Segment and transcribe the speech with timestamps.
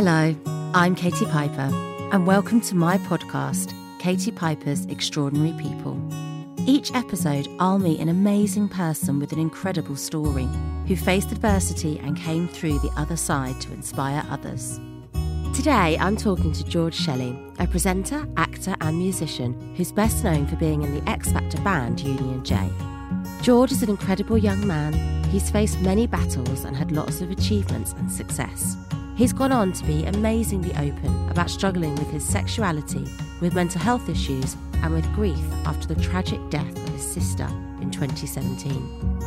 [0.00, 0.32] Hello,
[0.74, 1.72] I'm Katie Piper,
[2.12, 6.00] and welcome to my podcast, Katie Piper's Extraordinary People.
[6.68, 10.48] Each episode, I'll meet an amazing person with an incredible story
[10.86, 14.78] who faced adversity and came through the other side to inspire others.
[15.52, 20.54] Today, I'm talking to George Shelley, a presenter, actor, and musician who's best known for
[20.54, 22.70] being in the X Factor band Union J.
[23.42, 25.24] George is an incredible young man.
[25.24, 28.76] He's faced many battles and had lots of achievements and success.
[29.18, 33.04] He's gone on to be amazingly open about struggling with his sexuality,
[33.40, 37.48] with mental health issues, and with grief after the tragic death of his sister
[37.80, 39.18] in 2017.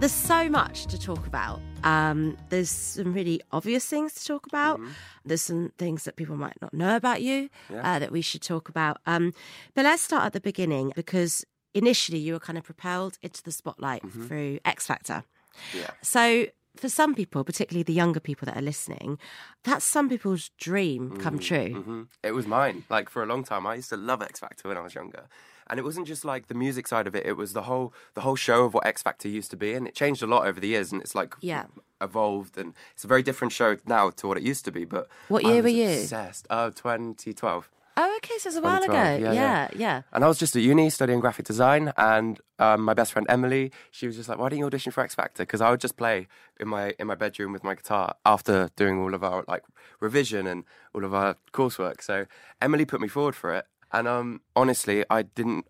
[0.00, 1.62] There's so much to talk about.
[1.82, 4.80] Um, there's some really obvious things to talk about.
[5.24, 8.68] There's some things that people might not know about you uh, that we should talk
[8.68, 8.98] about.
[9.06, 9.32] Um,
[9.74, 13.50] but let's start at the beginning because initially you were kind of propelled into the
[13.50, 15.24] spotlight through X Factor.
[15.72, 15.90] Yeah.
[16.02, 19.18] So for some people, particularly the younger people that are listening,
[19.62, 21.74] that's some people's dream come true.
[21.82, 22.84] hmm It was mine.
[22.88, 25.28] Like for a long time, I used to love X Factor when I was younger,
[25.68, 27.26] and it wasn't just like the music side of it.
[27.26, 29.86] It was the whole the whole show of what X Factor used to be, and
[29.86, 30.92] it changed a lot over the years.
[30.92, 31.66] And it's like Yeah.
[32.00, 34.84] evolved, and it's a very different show now to what it used to be.
[34.84, 35.88] But What year were you?
[36.02, 36.46] Obsessed.
[36.50, 37.68] Oh, 2012.
[37.96, 38.92] Oh, okay, so it's a while ago.
[38.92, 40.02] 2012, Yeah, yeah, yeah.
[40.12, 43.70] And I was just at uni studying graphic design, and um, my best friend Emily,
[43.90, 45.96] she was just like, "Why don't you audition for X Factor?" Because I would just
[45.96, 46.26] play
[46.58, 49.64] in my in my bedroom with my guitar after doing all of our like
[50.00, 52.02] revision and all of our coursework.
[52.02, 52.26] So
[52.62, 55.66] Emily put me forward for it, and um, honestly, I didn't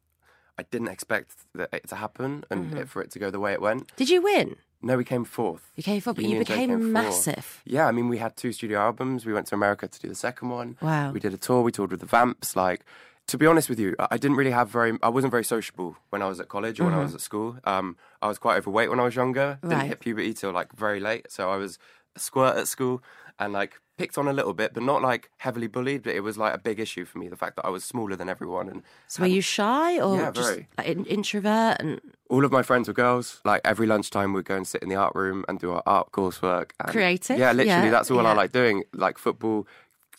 [0.59, 2.78] I didn't expect that it to happen and Mm-hmm.
[2.83, 3.91] it, for it to go the way it went.
[3.97, 4.56] Did you win?
[4.83, 5.70] No, we came fourth.
[5.77, 6.91] You came fourth, but you Union became came fourth.
[6.91, 7.62] massive.
[7.64, 9.25] Yeah, I mean, we had two studio albums.
[9.25, 10.77] We went to America to do the second one.
[10.80, 11.12] Wow.
[11.12, 11.62] We did a tour.
[11.62, 12.56] We toured with the Vamps.
[12.56, 12.84] Like,
[13.28, 14.98] to be honest with you, I didn't really have very.
[15.03, 17.59] I wasn't very sociable when I was at college or when I was at school.
[17.65, 19.59] Um, I was quite overweight when I was younger.
[19.62, 19.81] Didn't Mm-hmm.
[19.81, 19.88] Right.
[19.88, 21.78] hit puberty till like very late, so I was
[22.16, 23.03] a squirt at school
[23.38, 26.02] and like picked on a little bit, but not like heavily bullied.
[26.02, 28.16] But it was like a big issue for me the fact that I was smaller
[28.16, 30.68] than everyone and So were you shy or Yeah, just very.
[30.78, 31.76] like, in- introvert?
[31.80, 33.40] And all of my friends were girls.
[33.44, 36.10] Like every lunchtime, we'd go and sit in the art room and do our art
[36.12, 36.70] coursework.
[36.80, 38.82] And Creative, Yeah, literally, yeah, that's all I like doing.
[38.92, 39.66] Like football,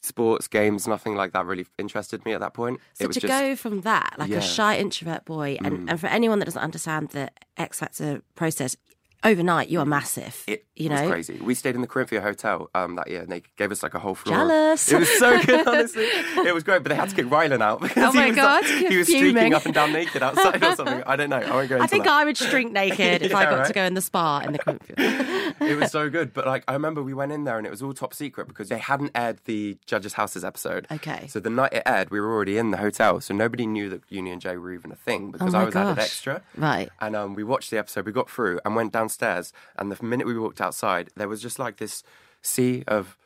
[0.01, 2.79] sports, games, nothing like that really interested me at that point.
[2.93, 4.37] so it was to just, go from that, like Yeah.
[4.37, 4.39] Mm.
[4.39, 8.75] a shy introvert boy, and, and for anyone that doesn't understand the X Factor process,
[9.23, 10.43] overnight you are massive.
[10.47, 11.39] It you was crazy.
[11.39, 13.99] We stayed in the Corinthia Hotel um, that year, and they gave us like a
[13.99, 14.37] whole floor.
[14.37, 14.91] Jealous.
[14.91, 16.03] It was so good, honestly.
[16.05, 18.35] It was great, but they had to kick Rylan out because Oh my he was,
[18.35, 21.03] God, like- he was streaking up and down naked outside or something.
[21.05, 21.37] I don't know.
[21.37, 22.13] I won't go I think that.
[22.13, 24.59] I would shrink naked if I Yeah, got to go in the spa in the
[24.59, 25.53] Corinthia.
[25.61, 26.33] it was so good.
[26.33, 28.69] But like, I remember we went in there and it was all top secret because
[28.69, 30.87] they hadn't aired the Judges Houses episode.
[30.91, 31.27] Okay.
[31.27, 34.01] So the night it aired, we were already in the hotel, so nobody knew that
[34.09, 36.41] Union J were even a thing because Oh I was added extra.
[36.57, 36.89] Right.
[36.99, 38.05] And um, we watched the episode.
[38.07, 39.53] We got through and went downstairs.
[39.77, 42.03] And the minute we walked outside, there was just like this
[42.41, 43.17] sea of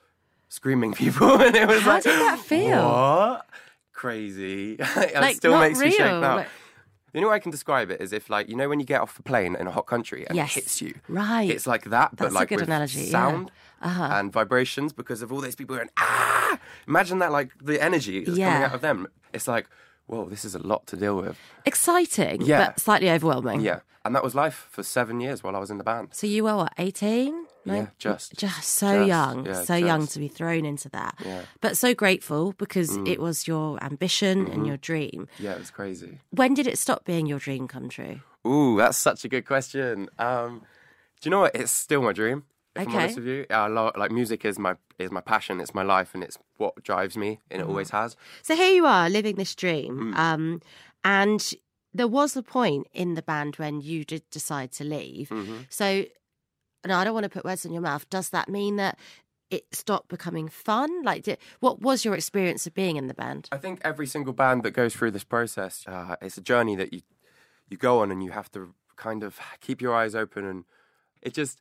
[0.49, 2.83] screaming people, and it was How like, did that feel?
[2.83, 3.45] What?
[3.93, 4.73] Crazy.
[4.79, 6.35] it Like, still makes me shake now.
[6.37, 6.47] like-
[7.13, 9.01] The only way I can describe it is if, like, you know, when you get
[9.01, 10.51] off the plane in a hot country and Yes.
[10.51, 10.93] it hits you.
[11.09, 11.49] Right.
[11.49, 13.11] It's like that, but That's a like with analogy, yeah.
[13.11, 14.09] sound Uh-huh.
[14.11, 16.59] and vibrations because of all these people going ah.
[16.87, 18.51] Imagine that, like the energy that's Yeah.
[18.53, 19.07] coming out of them.
[19.33, 19.67] It's like,
[20.07, 21.37] whoa, this is a lot to deal with.
[21.65, 22.67] Exciting, Yeah.
[22.67, 23.61] but slightly overwhelming.
[23.61, 26.09] Yeah, and that was life for seven years while I was in the band.
[26.13, 27.45] So you were what, 18?
[27.65, 28.33] Yeah, just.
[28.37, 31.15] Just so Just, young, yeah, so young to be thrown into that.
[31.25, 31.41] Yeah.
[31.41, 31.45] Mm.
[31.59, 34.53] But so grateful because it was your ambition Mm-hmm.
[34.53, 35.27] and your dream.
[35.37, 36.19] Yeah, it was crazy.
[36.31, 38.21] When did it stop being your dream come true?
[38.47, 40.07] Ooh, that's such a good question.
[40.17, 40.61] Um,
[41.19, 41.55] do you know what?
[41.55, 42.43] It's still my dream.
[42.81, 45.59] If I'm honest with you, I lo- like music is my is my passion.
[45.59, 47.69] It's my life, and it's what drives me, and it Mm-hmm.
[47.69, 48.15] always has.
[48.41, 50.13] So here you are living this dream.
[50.13, 50.17] Mm.
[50.17, 50.61] Um,
[51.03, 51.53] and
[51.93, 55.29] there was a point in the band when you did decide to leave.
[55.29, 55.57] Mm-hmm.
[55.69, 56.05] So,
[56.83, 58.09] and I don't want to put words in your mouth.
[58.09, 58.97] Does that mean that
[59.49, 61.03] it stopped becoming fun?
[61.03, 63.47] Like, did, what was your experience of being in the band?
[63.51, 66.91] I think every single band that goes through this process, uh, it's a journey that
[66.93, 67.01] you
[67.69, 70.65] you go on, and you have to kind of keep your eyes open, and
[71.21, 71.59] it just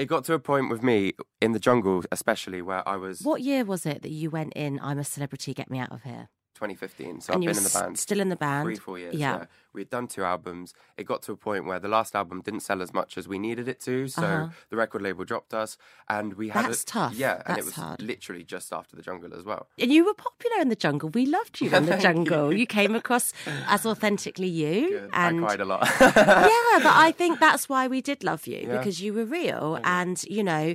[0.00, 1.12] it got to a point with me
[1.42, 4.80] in the jungle, especially where I was What year was it that you went in?
[4.82, 5.52] I'm a celebrity.
[5.52, 6.30] Get me out of here.
[6.60, 7.98] 2015, so and I've been in the band.
[7.98, 8.64] still in the band.
[8.66, 9.14] three, four years.
[9.14, 9.38] Yeah.
[9.38, 9.44] Yeah.
[9.72, 10.74] We had done two albums.
[10.96, 13.38] It got to a point where the last album didn't sell as much as we
[13.38, 14.48] needed it to, so Uh-huh.
[14.68, 15.78] the record label dropped us,
[16.08, 17.14] and we had That's a, tough.
[17.14, 18.02] Yeah, and it was hard.
[18.02, 19.68] literally just after the jungle as well.
[19.78, 21.08] And you were popular in the jungle.
[21.08, 22.52] We loved you in the jungle.
[22.52, 22.58] you.
[22.60, 22.66] You.
[22.66, 23.32] came across
[23.68, 24.90] as authentically you.
[24.90, 25.10] Good.
[25.12, 25.88] And I cried a lot.
[26.00, 28.78] yeah, but I think that's why we did love you Yeah.
[28.78, 30.74] because you were real, and you know,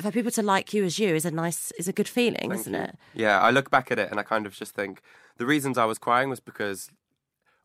[0.00, 2.60] for people to like you as you is a nice, is a good feeling, Thank
[2.60, 2.80] isn't you.
[2.80, 2.94] it?
[3.14, 5.02] Yeah, I look back at it and I kind of just think
[5.36, 6.90] the reasons I was crying was because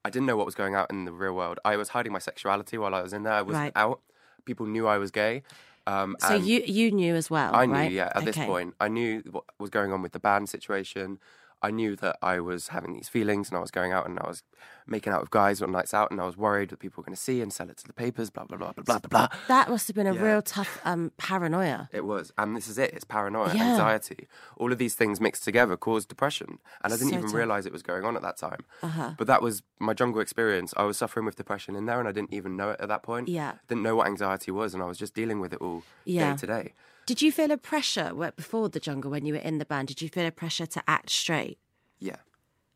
[0.06, 1.60] I didn't know what was going out in the real world.
[1.64, 3.34] I was hiding my sexuality while I was in there.
[3.34, 3.72] I was Right.
[3.76, 4.02] out.
[4.46, 5.44] People knew I was gay.
[5.86, 7.54] Um, So you you knew as well.
[7.56, 7.92] I knew, right?
[7.92, 8.12] yeah.
[8.16, 11.20] At this point, I knew what was going on with the band situation.
[11.64, 14.28] I knew that I was having these feelings, and I was going out and I
[14.28, 14.44] was
[14.86, 17.16] making out with guys on nights out, and I was worried that people were going
[17.16, 18.30] to see and sell it to the papers.
[18.30, 19.28] Blah blah blah blah blah blah.
[19.28, 19.28] blah.
[19.48, 20.22] That must have been a Yeah.
[20.22, 21.90] real tough um, paranoia.
[21.94, 22.94] It was, and this is it.
[22.94, 23.72] It's paranoia, Yeah.
[23.72, 24.28] anxiety.
[24.58, 27.34] All of these things mixed together caused depression, and I didn't So even tough.
[27.36, 28.66] realize it was going on at that time.
[28.84, 29.12] Uh-huh.
[29.18, 30.74] But that was my jungle experience.
[30.76, 33.04] I was suffering with depression in there, and I didn't even know it at that
[33.04, 33.30] point.
[33.30, 33.54] Yeah.
[33.70, 36.32] didn't know what anxiety was, and I was just dealing with it all Yeah.
[36.34, 36.74] day to day.
[37.06, 39.90] Did you feel a pressure before the jungle when you were in the band?
[39.90, 41.58] Did you feel a pressure to act straight?
[42.00, 42.18] Yeah.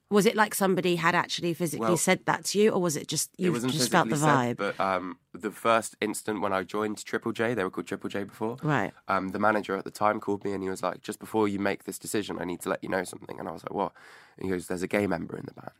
[0.10, 3.10] Was it like somebody had actually physically Well, said that to you, or was it
[3.10, 4.48] just you it just felt the vibe?
[4.48, 8.10] said, but um, the first instant when I joined Triple J, they were called Triple
[8.10, 8.56] J before.
[8.64, 8.94] Right.
[9.10, 11.60] Um, the manager at the time called me and he was like, "Just before you
[11.60, 13.92] make this decision, I need to let you know something." And I was like, "What?"
[14.38, 15.72] And he goes, "There's a gay member in the band,"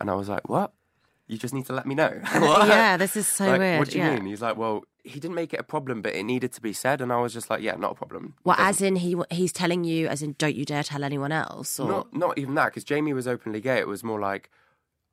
[0.00, 0.72] and I was like, "What?"
[1.28, 2.20] You just need to let me know.
[2.32, 3.78] Yeah, this is so Like, weird.
[3.80, 4.14] What do you yeah.
[4.14, 4.26] mean?
[4.26, 7.00] He's like, well, he didn't make it a problem, but it needed to be said,
[7.00, 8.34] and I was just like, yeah, not a problem.
[8.44, 11.78] Well, as in he he's telling you, as in don't you dare tell anyone else.
[11.80, 13.78] Or not not even that, because Jaymi was openly gay.
[13.78, 14.50] It was more like,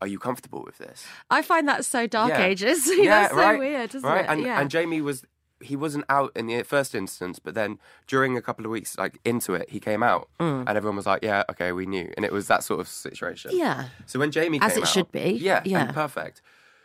[0.02, 1.06] are you comfortable with this?
[1.30, 2.44] I find that so dark Yeah.
[2.46, 2.88] ages.
[2.98, 4.26] yeah, That's so right, weird, isn't right?
[4.26, 4.30] it?
[4.30, 4.60] And yeah.
[4.60, 5.24] and Jaymi was
[5.64, 9.20] he wasn't out in the first instance, but then during a couple of weeks, like
[9.26, 12.32] into it, he came out, and everyone was like, yeah, okay, we knew, and it
[12.32, 13.52] was that sort of situation.
[13.52, 13.58] Mm.
[13.60, 13.86] yeah.
[14.06, 15.84] So when Jaymi As it out- should be, yeah, yeah.
[15.86, 16.42] and perfect.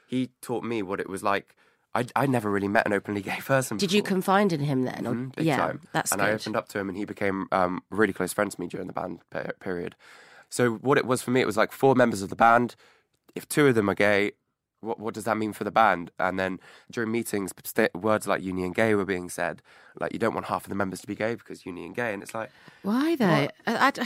[0.06, 1.54] He taught me what it was like.
[1.94, 3.76] I I never really met an openly gay person.
[3.78, 5.06] Did you confide in him then?
[5.06, 5.80] Or, Mhm, big yeah, time.
[5.92, 6.28] that's and good.
[6.28, 8.86] I opened up to him, and he became um, really close friend to me during
[8.86, 9.96] the band pe- period.
[10.50, 12.76] So what it was for me, it was like four members of the band.
[13.34, 14.32] If two of them are gay,
[14.80, 16.10] what what does that mean for the band?
[16.18, 16.60] And then
[16.90, 19.62] during meetings, st- words like uni and gay were being said.
[19.98, 22.12] Like you don't want half of the members to be gay because uni and gay,
[22.14, 22.50] and it's like
[22.82, 23.26] Why though?
[23.26, 24.02] I, I d-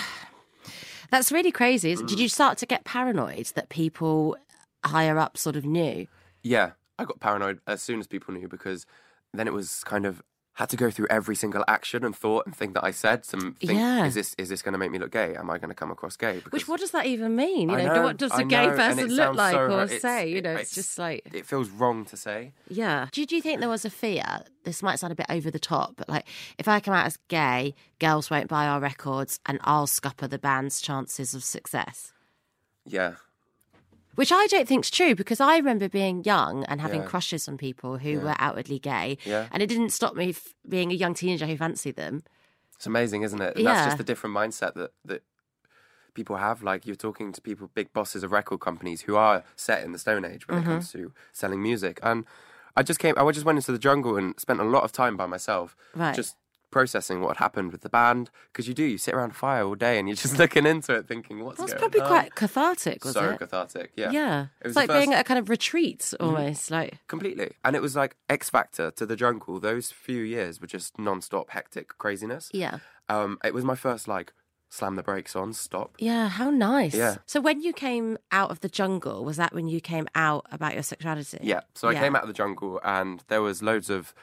[1.10, 1.94] that's really crazy.
[1.94, 2.06] Mm.
[2.06, 4.36] Did you start to get paranoid that people
[4.84, 6.06] higher up sort of knew?
[6.42, 8.86] Yeah, I got paranoid as soon as people knew because
[9.32, 10.22] then it was kind of
[10.56, 13.37] had to go through every single action and thought and thing that I said to
[13.38, 14.04] m- think, Yeah.
[14.04, 15.34] is this is this going to make me look gay?
[15.34, 16.40] Am I going to come across gay?
[16.50, 17.70] Which what does that even mean?
[17.70, 20.28] You know, know, what does I a gay know, person look like so or say?
[20.28, 22.52] You know, it- it's, just like it feels wrong to say.
[22.69, 23.08] yeah.
[23.12, 24.43] Do, do you think there was a fear?
[24.64, 26.26] This might sound a bit over the top, but like
[26.58, 30.38] if I come out as gay, girls won't buy our records, and I'll scupper the
[30.38, 32.12] band's chances of success.
[32.84, 33.14] Yeah,
[34.14, 37.06] Which I don't think's true because I remember being young and having Yeah.
[37.08, 38.22] crushes on people who Yeah.
[38.24, 39.48] were outwardly gay, Yeah.
[39.52, 42.22] and it didn't stop me f- being a young teenager who fancied them.
[42.76, 43.54] it's amazing, isn't it?
[43.54, 43.74] And Yeah.
[43.74, 45.22] That's just a different mindset that that
[46.14, 46.62] people have.
[46.62, 49.98] Like you're talking to people, big bosses of record companies who are set in the
[49.98, 50.70] Stone Age when Mm-hmm.
[50.70, 52.00] it comes to selling music.
[52.02, 52.26] And
[52.76, 55.16] I just came, I just went into the jungle and spent a lot of time
[55.16, 56.14] by myself, Right.
[56.14, 56.36] just
[56.72, 58.30] processing what happened with the band.
[58.52, 60.92] Because you do, you sit around a fire all day and you're just looking into
[60.94, 63.32] it, thinking, "What's That's probably on?" quite cathartic, was so it?
[63.34, 63.92] So cathartic.
[63.94, 65.00] Yeah, Yeah, It it's was like first- Mm-hmm.
[65.10, 66.70] being at a kind of retreat almost.
[66.72, 67.52] Like completely.
[67.64, 69.60] And it was like X Factor to the jungle.
[69.60, 72.50] Those few years were just non-stop hectic craziness.
[72.52, 72.78] yeah,
[73.08, 74.32] Um, it was my first like
[74.70, 75.96] slam the brakes on, stop.
[75.98, 76.28] yeah.
[76.30, 76.94] How nice.
[76.94, 77.16] Yeah.
[77.26, 80.72] So when you came out of the jungle, was that when you came out about
[80.72, 81.38] your sexuality?
[81.42, 81.60] Yeah.
[81.74, 82.00] So I Yeah.
[82.00, 84.14] came out of the jungle and there was loads of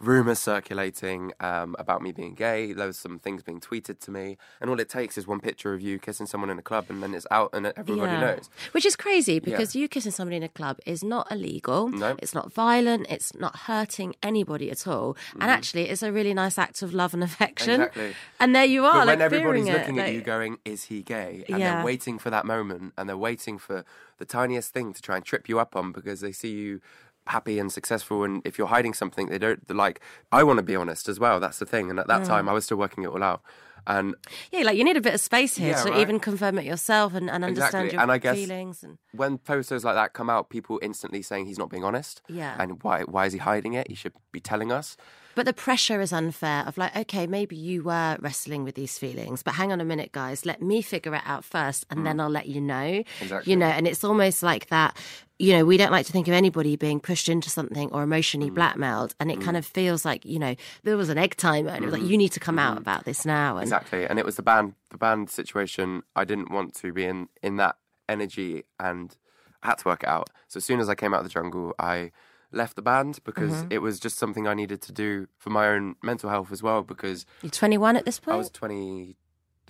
[0.00, 2.72] rumors circulating um, about me being gay.
[2.72, 5.74] There was some things being tweeted to me, and all it takes is one picture
[5.74, 8.20] of you kissing someone in a club, and then it's out, and everybody Yeah.
[8.20, 8.48] knows.
[8.72, 11.88] Which is crazy because you kissing somebody in a club is not illegal.
[11.88, 12.16] No.
[12.18, 13.06] It's not violent.
[13.10, 15.16] It's not hurting anybody at all.
[15.34, 17.80] And actually, it's a really nice act of love and affection.
[17.80, 18.00] Mm-hmm.
[18.00, 18.16] Exactly.
[18.40, 20.58] And there you are, But like when everybody's fearing it, looking at like- you, going,
[20.64, 21.76] "Is he gay?" and Yeah.
[21.76, 23.84] they're waiting for that moment, and they're waiting for
[24.18, 26.80] the tiniest thing to try and trip you up on because they see you
[27.26, 30.00] happy and successful, and if you're hiding something, they don't like.
[30.32, 31.40] I want to be honest as well.
[31.40, 31.90] That's the thing.
[31.90, 32.08] And at Mm.
[32.08, 33.42] that time, I was still working it all out,
[33.86, 34.14] and
[34.50, 36.00] Yeah, like you need a bit of space here Yeah, to right.
[36.00, 37.92] even confirm it yourself and, and understand Exactly.
[37.92, 38.82] your And I guess- feelings.
[38.82, 42.20] And when photos like that come out, people instantly saying he's not being honest.
[42.28, 42.56] Yeah.
[42.58, 43.88] And why why is he hiding it?
[43.88, 44.96] He should be telling us.
[45.40, 49.42] But the pressure is unfair of like, okay, maybe you were wrestling with these feelings,
[49.42, 52.28] but hang on a minute, guys, let me figure it out first and then I'll
[52.28, 52.74] let you know.
[52.74, 53.06] Mm.
[53.22, 53.50] Exactly.
[53.50, 54.98] You know, and it's almost like that,
[55.38, 58.50] you know, we don't like to think of anybody being pushed into something or emotionally
[58.50, 58.54] Mm.
[58.54, 59.14] blackmailed.
[59.18, 61.86] And it kind of feels like, you know, there was an egg timer and it
[61.86, 62.02] was Mm-hmm.
[62.02, 63.56] like, you need to come out about this now.
[63.56, 64.06] And Exactly.
[64.06, 66.02] And it was the band the band situation.
[66.14, 67.76] I didn't want to be in in that
[68.10, 69.16] energy, and
[69.62, 70.28] I had to work it out.
[70.48, 72.10] So as soon as I came out of the jungle, I
[72.52, 73.72] left the band because Mm-hmm.
[73.72, 76.82] it was just something I needed to do for my own mental health as well.
[76.82, 78.34] Because you're 21 at this point.
[78.34, 79.16] I was twenty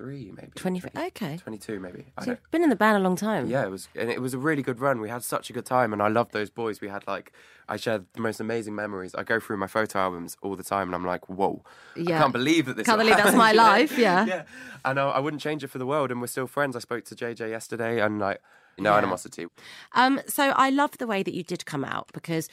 [0.01, 1.37] three, maybe 20, 20 okay.
[1.37, 2.07] 22 maybe.
[2.23, 3.49] So you've been in the band a long time.
[3.51, 5.01] Yeah, it was, and it was a really good run.
[5.01, 6.81] We had such a good time, and I loved those boys.
[6.81, 7.33] We had like,
[7.69, 9.15] I shared the most amazing memories.
[9.15, 11.63] I go through my photo albums all the time, and I'm like, whoa,
[11.97, 12.17] Yeah.
[12.17, 12.87] I can't believe that this.
[12.87, 14.13] Can't believe that's my happened, you know?
[14.17, 14.27] life, yeah.
[14.35, 14.43] yeah.
[14.85, 16.75] And I, I wouldn't change it for the world, and we're still friends.
[16.77, 18.41] I spoke to JJ yesterday, and like,
[18.79, 18.99] no Yeah.
[18.99, 19.47] animosity.
[19.93, 22.49] Um, so I love the way that you did come out because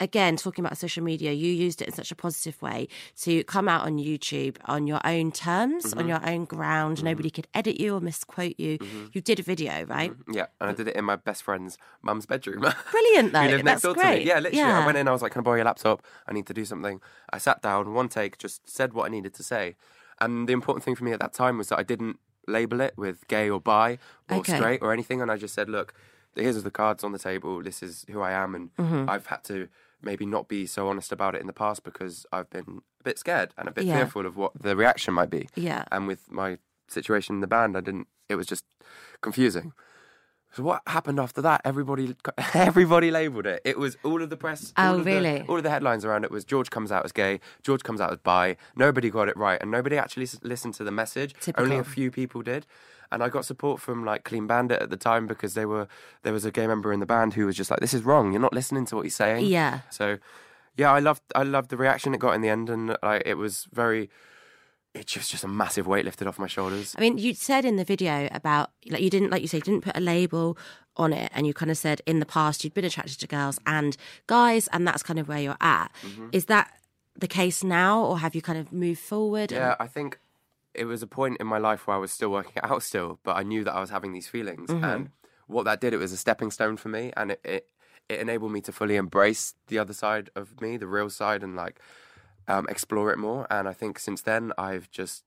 [0.00, 2.88] again, talking about social media, you used it in such a positive way
[3.22, 5.98] to come out on YouTube on your own terms, Mm-hmm.
[5.98, 7.02] on your own ground.
[7.02, 8.78] Nobody could edit you or misquote you.
[9.12, 10.12] You did a video, right?
[10.32, 12.60] Yeah, and I did it in my best friend's mum's bedroom.
[12.90, 13.40] Brilliant, though.
[13.42, 14.18] Lived next That's door to great.
[14.22, 14.28] me.
[14.28, 14.58] Yeah, literally.
[14.58, 14.80] Yeah.
[14.82, 16.02] I went in, I was like, Can I borrow your laptop?
[16.28, 17.00] I need to do something.
[17.32, 19.76] I sat down, one take, just said what I needed to say.
[20.20, 22.94] And the important thing for me at that time was that I didn't label it
[22.96, 23.98] with gay or bi
[24.30, 24.54] or Okay.
[24.56, 25.20] straight or anything.
[25.20, 25.94] And I just said, Look,
[26.34, 27.62] here's the cards on the table.
[27.62, 28.54] This is who I am.
[28.54, 29.08] And Mm-hmm.
[29.10, 29.68] I've had to
[30.02, 33.18] maybe not be so honest about it in the past because I've been a bit
[33.18, 33.96] scared and a bit Yeah.
[33.98, 35.48] fearful of what the reaction might be.
[35.54, 35.84] Yeah.
[35.90, 38.64] And with my situation in the band, I didn't, it was just
[39.22, 39.72] confusing.
[40.56, 41.60] So what happened after that?
[41.66, 42.16] Everybody,
[42.54, 43.60] everybody labelled it.
[43.62, 44.72] It was all of the press.
[44.78, 45.42] Oh, all of the- really?
[45.42, 48.10] all of the headlines around it was George comes out as gay, George comes out
[48.10, 48.56] as bi.
[48.74, 51.34] Nobody got it right, and nobody actually listened to the message.
[51.58, 52.64] Only a few people did,
[53.12, 55.88] and I got support from like Clean Bandit at the time because they were
[56.22, 58.32] there was a gay member in the band who was just like, "This is wrong.
[58.32, 59.80] You're not listening to what he's saying." Yeah.
[59.90, 60.16] So,
[60.74, 63.34] yeah, I loved I loved the reaction it got in the end, and I, it
[63.34, 64.08] was very.
[64.96, 66.94] It just just a massive weight lifted off my shoulders.
[66.96, 69.62] I mean, you said in the video about like you didn't like you say you
[69.62, 70.56] didn't put a label
[70.96, 73.58] on it, and you kind of said in the past you'd been attracted to girls
[73.66, 75.88] and guys, and that's kind of where you're at.
[76.02, 76.28] Mm-hmm.
[76.32, 76.72] Is that
[77.14, 79.52] the case now, or have you kind of moved forward?
[79.52, 80.18] and- Yeah, I think
[80.74, 83.18] it was a point in my life where I was still working it out still,
[83.22, 84.70] but I knew that I was having these feelings.
[84.70, 85.10] And
[85.46, 87.68] what that did, it was a stepping stone for me and it, it,
[88.08, 91.56] it enabled me to fully embrace the other side of me, the real side, and
[91.56, 91.80] like
[92.48, 93.46] um, explore it more.
[93.50, 95.24] And I think since then, I've just.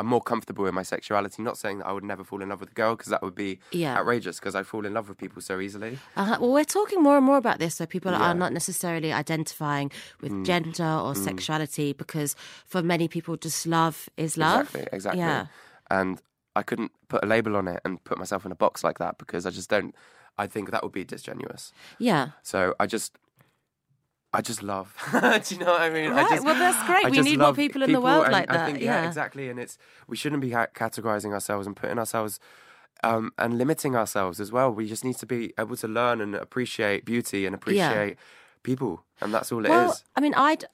[0.00, 1.42] I'm more comfortable in my sexuality.
[1.42, 3.34] Not saying that I would never fall in love with a girl because that would
[3.34, 3.98] be Yeah.
[3.98, 4.38] outrageous.
[4.38, 5.98] Because I fall in love with people so easily.
[6.14, 6.36] Uh-huh.
[6.40, 8.18] Well, we're talking more and more about this, so people Yeah.
[8.18, 8.22] Mm.
[8.22, 14.36] are not necessarily identifying with gender or sexuality because for many people, just love is
[14.38, 14.66] love.
[14.68, 15.20] Exactly, exactly.
[15.20, 15.46] Yeah.
[15.90, 16.22] And
[16.54, 19.18] I couldn't put a label on it and put myself in a box like that
[19.18, 19.96] because I just don't.
[20.38, 21.72] I think that would be disingenuous.
[21.98, 22.28] Yeah.
[22.44, 23.18] So I just,
[24.38, 24.88] I just love.
[25.12, 25.18] Do
[25.54, 26.12] you know what I mean?
[26.12, 27.04] I just, well, that's great.
[27.06, 29.06] I We need more love people in the world and like I that, think, yeah.
[29.06, 29.48] exactly.
[29.50, 29.76] And it's
[30.06, 32.38] we shouldn't be ca- categorizing ourselves and putting ourselves.
[33.04, 34.72] Um, and limiting ourselves as well.
[34.72, 38.16] We just need to be able to learn and appreciate beauty and appreciate
[38.64, 39.70] people, and that's all it is.
[39.70, 40.64] well, I mean, I'd,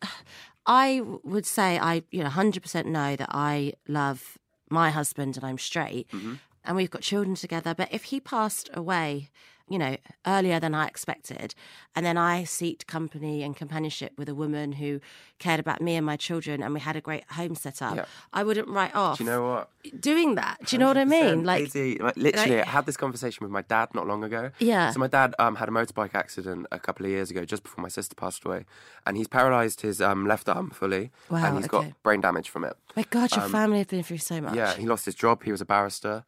[0.65, 4.39] I would say I, you know, hundred percent know that I love
[4.71, 6.35] my husband and I'm straight, Mm-hmm.
[6.65, 7.75] and we've got children together.
[7.75, 9.29] But if he passed away,
[9.69, 11.55] you know, earlier than I expected,
[11.97, 15.01] and then I seeked company and companionship with a woman who
[15.39, 18.05] cared about me and my children, and we had a great home set up, Yeah.
[18.33, 19.71] I wouldn't write off Do you know what?
[20.01, 20.59] doing that.
[20.67, 21.45] Do you know what I mean?
[21.45, 24.51] Like, like literally, like- I had this conversation with my dad not long ago.
[24.59, 24.91] Yeah.
[24.91, 27.83] So my dad um, had a motorbike accident a couple of years ago, just before
[27.83, 28.67] my sister passed away,
[29.07, 31.89] and he's paralysed his um, left arm fully, Wow, and he's okay.
[31.89, 32.77] got brain damage from it.
[32.97, 34.53] my God, your family have been through so much.
[34.53, 35.43] um, Yeah, he lost his job.
[35.43, 36.25] He was a barrister,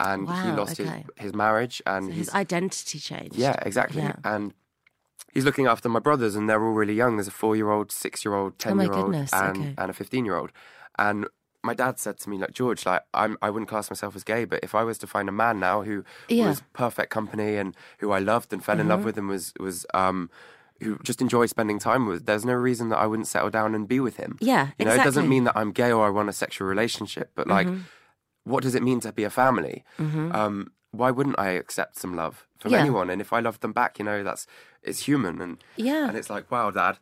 [0.00, 1.04] and he lost okay.
[1.16, 3.36] his his marriage, and So his identity changed.
[3.36, 4.02] yeah, exactly.
[4.02, 4.16] Yeah.
[4.24, 4.54] And
[5.32, 7.16] he's looking after my brothers, and they're all really young.
[7.16, 9.74] There's a four-year-old, six-year-old, Oh ten-year-old, goodness, and okay.
[9.78, 10.50] and a fifteen-year-old.
[10.98, 11.26] And
[11.62, 14.44] my dad said to me, like George, like I'm, I wouldn't class myself as gay,
[14.46, 16.48] but if I was to find a man now who Yeah.
[16.48, 18.88] was perfect company and who I loved and fell in Mm-hmm.
[18.90, 20.30] love with and was was um.
[20.82, 22.24] Who just enjoy spending time with?
[22.24, 24.38] There's no reason that I wouldn't settle down and be with him.
[24.40, 27.32] Yeah, you know, it doesn't mean that I'm gay or I want a sexual relationship,
[27.34, 27.82] but like, Mm-hmm.
[28.50, 29.84] What does it mean to be a family?
[29.98, 32.80] Um, why wouldn't I accept some love from Yeah.
[32.80, 33.10] anyone?
[33.10, 34.46] And if I love them back, you know, that's
[34.82, 36.08] it's human, and Yeah.
[36.08, 36.98] and it's like, wow, Dad,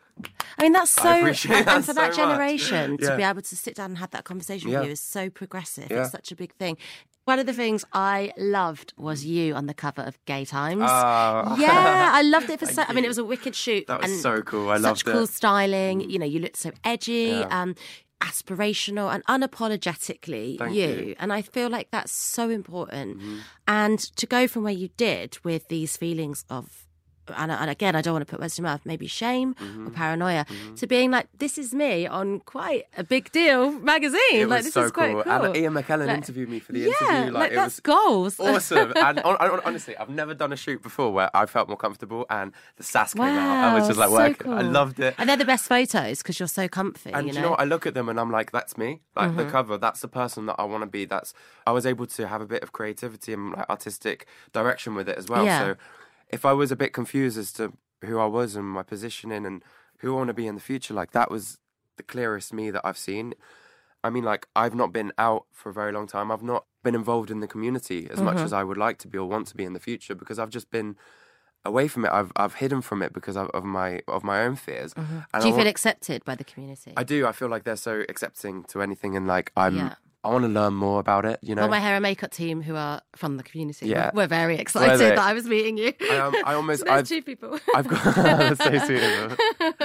[0.59, 1.09] I mean, that's so.
[1.09, 4.25] And, that for that so generation to be able to sit down and have that
[4.25, 4.78] conversation Yeah.
[4.81, 5.90] with you is so progressive.
[5.90, 6.02] Yeah.
[6.02, 6.76] It's such a big thing.
[7.25, 10.83] One of the things I loved was you on the cover of Gay Times.
[10.83, 11.57] Oh.
[11.59, 12.83] yeah, I loved it for so.
[12.88, 13.87] I mean, it was a wicked shoot.
[13.87, 14.71] That was so cool.
[14.71, 15.25] I loved cool it.
[15.25, 15.28] Mm.
[15.28, 16.11] styling.
[16.11, 17.12] You know, you looked so edgy.
[17.40, 17.62] Yeah.
[17.62, 17.75] Um,
[18.21, 20.75] aspirational and unapologetically you.
[20.75, 20.89] you.
[20.89, 21.23] Mm-hmm.
[21.23, 23.21] and i feel like that's so important
[23.67, 26.88] and to go from where you did with these feelings of
[27.37, 29.87] and, and again, I don't want to put words in your mouth, maybe shame Mm-hmm.
[29.88, 34.18] or paranoia, to being like, this is me on quite a big deal magazine.
[34.32, 35.23] it like, this so is quite cool.
[35.25, 35.32] cool.
[35.32, 36.87] And Ian McKellen Like, interviewed me for the yeah,
[37.18, 37.32] interview.
[37.32, 38.40] like, it that's was goals.
[38.40, 38.92] awesome.
[38.97, 42.26] and on, on, honestly, I've never done a shoot before where I felt more comfortable,
[42.30, 43.73] and the sass came out.
[43.73, 44.52] I was just like so working.
[44.52, 45.14] I loved it.
[45.18, 47.12] And they're the best photos because you're so comfy.
[47.12, 47.40] And you know?
[47.40, 47.54] you know?
[47.54, 49.00] I look at them and I'm like, that's me.
[49.16, 49.37] Like Mm-hmm.
[49.37, 51.04] the cover, that's the person that I want to be.
[51.04, 51.35] That's
[51.66, 55.18] I was able to have a bit of creativity and like, artistic direction with it
[55.18, 55.44] as well.
[55.44, 55.61] Yeah.
[55.61, 55.76] So
[56.30, 57.73] if I was a bit confused as to
[58.04, 59.62] who I was and my positioning and
[59.99, 61.58] who I want to be in the future, like that was
[61.97, 63.35] the clearest me that I've seen.
[64.04, 66.30] I mean, like I've not been out for a very long time.
[66.30, 68.25] I've not been involved in the community as Mm-hmm.
[68.26, 70.38] much as I would like to be or want to be in the future because
[70.38, 70.97] I've just been
[71.64, 72.12] away from it.
[72.12, 74.92] I've I've hidden from it because of, of my of my own fears.
[74.97, 76.92] And Do I you feel want- accepted by the community?
[76.97, 77.26] I do.
[77.26, 79.94] I feel like they're so accepting to anything, and like I'm, Yeah.
[80.28, 81.38] I want to learn more about it.
[81.42, 84.11] You know, Well, my hair and makeup team, who are from the community, Yeah.
[84.14, 85.92] were very excited that I was meeting you.
[86.11, 87.58] I, um, I almost There's I've, two people.
[87.75, 89.02] I've got that's so sweet.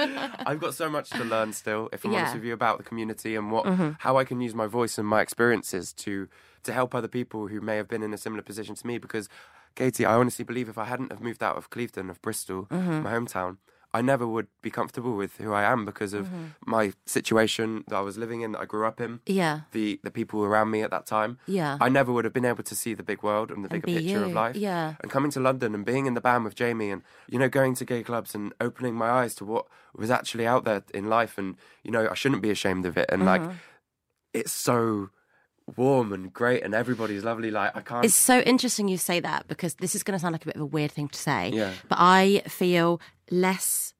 [0.46, 2.18] I've got so much to learn still, if I'm Yeah.
[2.20, 3.90] honest with you, about the community and what Mm-hmm.
[4.00, 6.28] how I can use my voice and my experiences to
[6.64, 8.98] to help other people who may have been in a similar position to me.
[8.98, 9.28] Because,
[9.74, 13.02] Katie, I honestly believe if I hadn't have moved out of Clevedon, of Bristol, Mm-hmm.
[13.02, 13.56] my hometown.
[13.98, 16.44] I never would be comfortable with who I am because of Mm-hmm.
[16.76, 20.10] my situation that I was living in, that I grew up in, yeah, the the
[20.10, 21.38] people around me at that time.
[21.46, 21.78] yeah.
[21.86, 23.94] I never would have been able to see the big world and the bigger be
[23.98, 24.56] picture of life.
[24.56, 24.94] yeah.
[25.00, 27.74] And coming to London and being in the band with Jaymi and, you know, going
[27.76, 31.38] to gay clubs and opening my eyes to what was actually out there in life.
[31.38, 33.06] And, you know, I shouldn't be ashamed of it.
[33.12, 33.56] And, like, Mm-hmm.
[34.40, 35.10] it's so
[35.76, 37.50] warm and great and everybody's lovely.
[37.50, 38.04] Like, I can't.
[38.04, 40.56] It's so interesting you say that because this is going to sound like a bit
[40.56, 41.50] of a weird thing to say.
[41.52, 41.72] Yeah.
[41.88, 43.94] But I feel less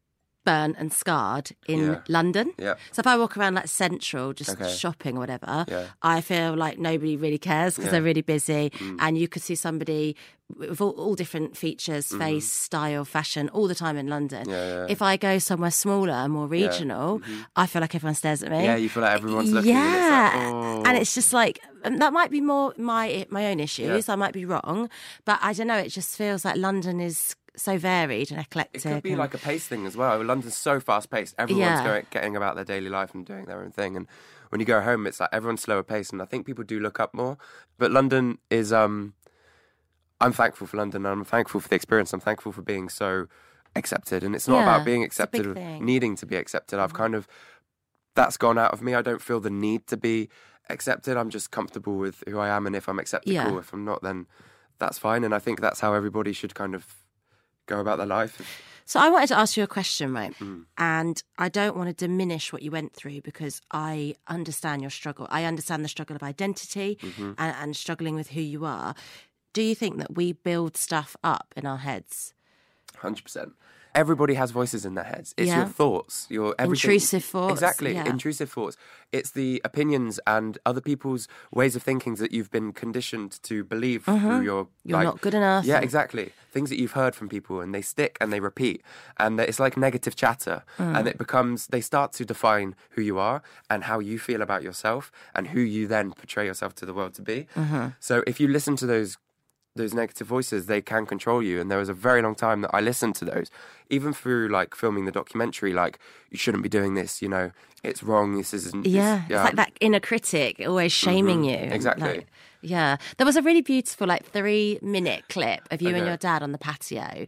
[0.44, 2.00] burnt and scarred in Yeah.
[2.08, 2.52] London.
[2.58, 2.74] Yeah.
[2.92, 4.68] So if I walk around like Central, just Okay.
[4.74, 5.86] shopping or whatever, Yeah.
[6.02, 7.88] I feel like nobody really cares because.
[7.88, 7.92] Mm.
[7.92, 8.72] they're really busy.
[8.98, 10.16] And you could see somebody
[10.58, 14.46] with all, all different features, face, style, fashion, all the time in London.
[14.46, 14.90] Mm-hmm.
[14.90, 17.22] If I go somewhere smaller, more regional,
[17.56, 18.56] I feel like everyone stares at me.
[18.58, 18.64] Mm-hmm.
[18.66, 20.82] yeah, you feel like everyone's looking Yeah, and it's like, oh.
[20.86, 24.08] and it's just like and that might be more my my own issues.
[24.08, 24.90] I might be wrong,
[25.24, 25.78] but I don't know.
[25.78, 28.84] It just feels like London is so varied and eclectic.
[28.84, 30.22] It could be and- like a pace thing as well.
[30.24, 31.34] London's so fast paced.
[31.38, 31.84] Everyone's Yeah.
[31.84, 33.96] going, getting about their daily life and doing their own thing.
[33.96, 34.06] And
[34.50, 36.12] when you go home, it's like everyone's slower paced.
[36.12, 37.38] And I think people do look up more.
[37.78, 38.72] But London is.
[38.72, 39.14] um
[40.20, 41.04] I'm thankful for London.
[41.06, 42.12] I'm thankful for the experience.
[42.12, 43.26] I'm thankful for being so
[43.76, 44.22] accepted.
[44.22, 45.80] And it's not Yeah, about being it's a big accepted, or.
[45.84, 46.78] Needing to be accepted.
[46.78, 47.26] I've kind of
[48.14, 48.94] that's gone out of me.
[48.94, 50.28] I don't feel the need to be
[50.70, 51.16] accepted.
[51.16, 53.48] I'm just comfortable with who I am, and if I'm accepted, Yeah.
[53.48, 53.58] cool.
[53.58, 54.26] If I'm not, then
[54.78, 55.24] that's fine.
[55.24, 57.03] And I think that's how everybody should kind of
[57.66, 58.40] go about their life.
[58.86, 60.34] So I wanted to ask you a question, right?
[60.38, 60.66] Mm.
[60.76, 65.26] And I don't want to diminish what you went through because I understand your struggle.
[65.30, 67.32] I understand the struggle of identity Mm-hmm.
[67.38, 68.94] and, and struggling with who you are.
[69.54, 72.34] Do you think that we build stuff up in our heads?
[72.98, 73.52] Hundred percent.
[73.94, 75.34] Everybody has voices in their heads.
[75.36, 75.58] It's Yeah.
[75.58, 76.90] your thoughts, your everything.
[76.90, 78.04] Intrusive thoughts, Exactly, yeah.
[78.06, 78.76] intrusive thoughts.
[79.12, 84.04] It's the opinions and other people's ways of thinking that you've been conditioned to believe
[84.04, 84.64] through your.
[84.64, 84.88] Mm-hmm.
[84.88, 85.64] You're like- not good enough.
[85.64, 86.32] Yeah, and- exactly.
[86.50, 88.82] Things that you've heard from people and they stick and they repeat.
[89.18, 90.62] And it's like negative chatter.
[90.78, 90.98] Mm.
[90.98, 94.62] And it becomes, they start to define who you are and how you feel about
[94.62, 97.46] yourself and who you then portray yourself to the world to be.
[97.56, 97.88] Mm-hmm.
[97.98, 99.18] So if you listen to those
[99.76, 102.70] those negative voices they can control you and there was a very long time that
[102.72, 103.50] i listened to those
[103.90, 105.98] even through like filming the documentary like
[106.30, 107.50] you shouldn't be doing this you know
[107.82, 111.56] it's wrong this isn't this- Yeah, it's like that inner critic always shaming you.
[111.56, 111.72] Mm-hmm.
[111.72, 112.08] Exactly.
[112.18, 112.26] Like,
[112.62, 116.42] yeah, there was a really beautiful, like three minute clip of you and your dad
[116.42, 117.26] on the patio,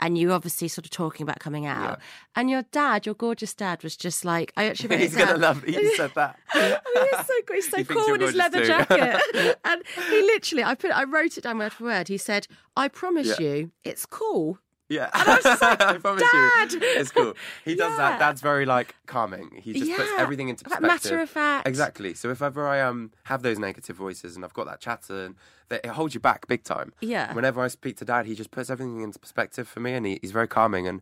[0.00, 1.98] and you obviously sort of talking about coming out.
[1.98, 2.04] Yeah.
[2.36, 5.70] And your dad, your gorgeous dad, was just like, I actually he's gonna love that
[5.70, 7.54] you said that I mean, he's so good.
[7.56, 8.66] He's so He cool in his leather too.
[8.66, 9.56] jacket.
[9.64, 12.08] and he literally, I put, I wrote it down word for word.
[12.08, 13.46] He said, "I promise Yeah.
[13.46, 14.58] you, it's cool."
[14.94, 15.10] Yeah.
[15.14, 17.34] I promise "Dad!" you it's cool.
[17.64, 17.96] He does Yeah.
[18.10, 19.50] that dad's very like calming.
[19.62, 21.10] He just puts everything into Like perspective.
[21.12, 21.68] matter of fact.
[21.68, 22.14] exactly.
[22.14, 25.34] So if ever i um have those negative voices and i've got that chatter and
[25.68, 26.92] that it holds you back big time.
[27.00, 27.32] Yeah.
[27.34, 30.18] whenever i speak to dad he just puts everything into perspective for me and he,
[30.22, 31.00] he's very calming and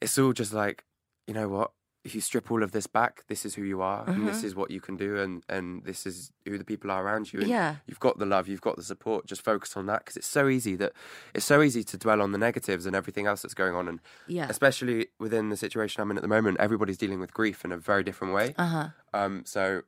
[0.00, 0.84] it's all just like
[1.26, 1.70] you know what
[2.04, 4.26] if you strip all of this back this is who you are and Mm-hmm.
[4.26, 7.32] this is what you can do and and this is who the people are around
[7.32, 7.76] you and Yeah.
[7.86, 10.48] you've got the love you've got the support just focus on that because it's so
[10.48, 10.92] easy that
[11.34, 14.00] it's so easy to dwell on the negatives and everything else that's going on and
[14.26, 14.46] Yeah.
[14.48, 17.76] especially within the situation i'm in at the moment everybody's dealing with grief in a
[17.76, 18.88] very different way Uh huh.
[19.14, 19.82] um so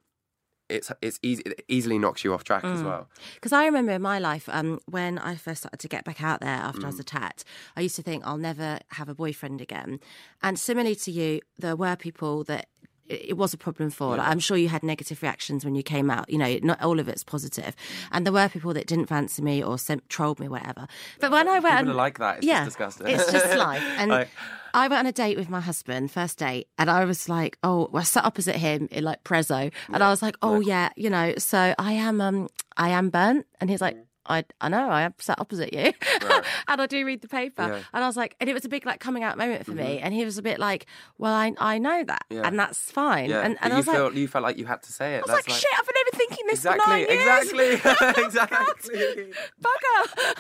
[0.75, 2.75] it's it's easy it easily knocks you off track Mm.
[2.75, 6.05] as well Because I remember in my life, um, when I first started to get
[6.05, 6.85] back out there after Mm.
[6.85, 7.45] I was attacked,
[7.77, 10.01] I used to think I'll never have a boyfriend again.
[10.43, 12.67] And similarly to you, there were people that
[13.07, 14.17] it was a problem for.
[14.17, 16.31] Like, I'm sure you had negative reactions when you came out.
[16.31, 17.77] You know, not all of it's positive.
[18.13, 20.87] And there were people that didn't fancy me or sent, trolled me, whatever.
[21.21, 22.39] But when I went, People and- like that.
[22.39, 23.07] It's yeah, disgusting.
[23.09, 23.83] It's just life.
[23.99, 24.31] And Like-
[24.75, 27.89] I went on a date with my husband, first date, and I was like, oh,
[27.93, 31.11] well, I sat opposite him in like Prezzo, and I was like, oh yeah, you
[31.11, 33.97] know, so I am, um, I am burnt, and he's like.
[34.27, 35.93] I, I know I sat opposite you,
[36.69, 37.69] and I do read the paper, Yeah.
[37.69, 37.97] Mm-hmm.
[37.97, 39.99] and I was like, and it was a big like coming out moment for me,
[40.01, 40.87] and he was a bit like,
[41.19, 42.43] well, I I know that, Yeah.
[42.45, 44.67] and that's fine, yeah and, and I you was like, felt you felt like you
[44.67, 46.83] had to say it I was That's like, shit, I've been even thinking this exactly
[46.85, 49.33] for nine years, exactly exactly
[49.63, 50.35] bugger.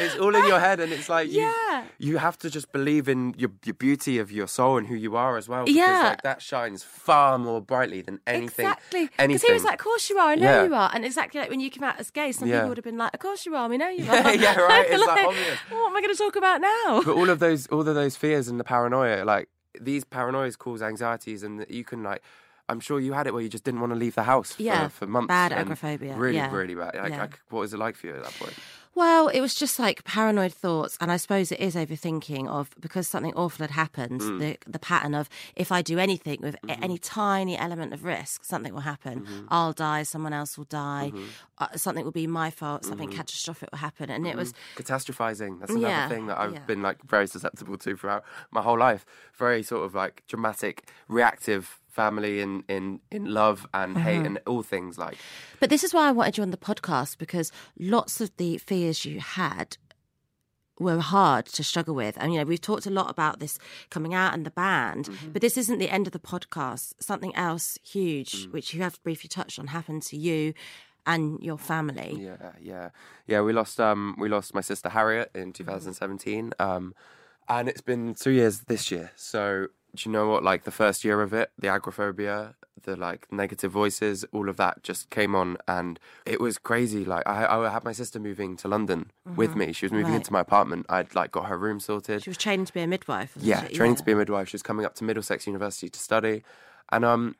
[0.00, 1.84] it's all in your head and it's like you, Yeah.
[1.98, 5.16] you have to just believe in your, your beauty of your soul and who you
[5.16, 6.02] are as well because Yeah.
[6.10, 9.10] like that shines far more brightly than anything Exactly.
[9.18, 10.90] Because he was like, of course you are, I know you are.
[10.94, 13.14] And exactly like when you came out as gay, some people would have been like,
[13.14, 14.34] of course you are, we know you are.
[14.34, 15.58] yeah, right, it's, like, obvious.
[15.70, 17.02] What am I going to talk about now?
[17.04, 19.48] but all of those all of those fears and the paranoia like
[19.80, 22.22] these paranoias cause anxieties and you can like
[22.68, 24.62] I'm sure you had it where you just didn't want to leave the house for,
[24.62, 25.28] Yeah, for months.
[25.28, 26.94] bad agoraphobia, Really, yeah, really bad.
[26.94, 27.20] Like, yeah.
[27.22, 28.54] like, what was it like for you at that point?
[28.94, 33.08] Well, it was just like paranoid thoughts, and I suppose it is overthinking of because
[33.08, 34.20] something awful had happened.
[34.20, 34.38] Mm.
[34.38, 36.84] The the pattern of if I do anything with Mm-hmm.
[36.84, 39.46] any tiny element of risk, something will happen.
[39.48, 41.24] I'll die, someone else will die, Mm-hmm.
[41.58, 45.60] uh, something will be my fault, something catastrophic will happen, and it was Catastrophizing.
[45.60, 46.66] That's another Yeah, thing that I've yeah.
[46.66, 49.06] been like very susceptible to throughout my whole life.
[49.34, 54.62] Very sort of like dramatic, reactive family in in in love and hate and all
[54.62, 55.16] things like
[55.60, 59.04] But this is why I wanted you on the podcast because lots of the fears
[59.04, 59.76] you had
[60.78, 62.16] were hard to struggle with.
[62.18, 63.58] And, you know, we've talked a lot about this
[63.90, 65.30] coming out and the band, Mm-hmm.
[65.32, 66.94] but this isn't the end of the podcast.
[66.98, 68.52] Something else huge, Mm.
[68.52, 70.54] which you have briefly touched on, happened to you
[71.06, 72.16] and your family.
[72.18, 72.88] Yeah, yeah,
[73.26, 73.40] yeah.
[73.42, 76.94] We lost um we lost my sister Harriet in 2017, um,
[77.48, 79.10] and it's been two years this year.
[79.14, 80.42] So do you know what?
[80.42, 84.82] Like the first year of it, the agoraphobia, the like negative voices, all of that
[84.82, 87.04] just came on, and it was crazy.
[87.04, 89.72] Like I, I had my sister moving to London with me.
[89.72, 90.16] She was moving Right.
[90.16, 90.86] into my apartment.
[90.88, 92.22] I'd like got her room sorted.
[92.22, 93.32] She was training to be a midwife.
[93.38, 93.74] Yeah, she?
[93.74, 94.48] training to be a midwife.
[94.48, 96.42] She was coming up to Middlesex University to study,
[96.90, 97.36] and um,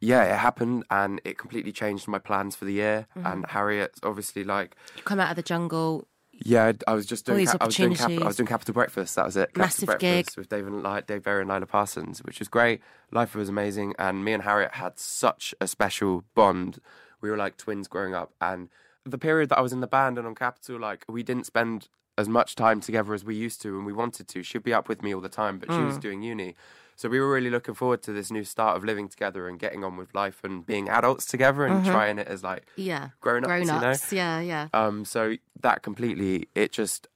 [0.00, 3.06] yeah, it happened, and it completely changed my plans for the year.
[3.16, 3.26] Mm-hmm.
[3.26, 6.06] And Harriet's obviously like, You come out of the jungle.
[6.44, 9.16] Yeah, I'd- was just doing, these I was doing, Cap- I was doing Capital Breakfast.
[9.16, 9.48] That was it.
[9.48, 10.36] Capital Massive Breakfast gig.
[10.36, 12.80] with Dave and Dave Berry and Lilah Parsons, which was great.
[13.10, 16.80] Life was amazing, and me and Harriet had such a special bond.
[17.20, 18.68] We were like twins growing up, and
[19.04, 21.88] the period that I was in the band and on Capital, like we didn't spend
[22.16, 24.42] as much time together as we used to, and we wanted to.
[24.42, 25.86] She'd be up with me all the time, but she Mm.
[25.86, 26.54] was doing uni.
[26.98, 29.84] So we were really looking forward to this new start of living together and getting
[29.84, 33.10] on with life and being adults together and trying it as like Yeah.
[33.20, 33.66] grown ups, Mm-hmm.
[33.68, 33.96] Grown you know.
[34.10, 34.68] Yeah, yeah.
[34.74, 37.06] Um, so that completely, it just,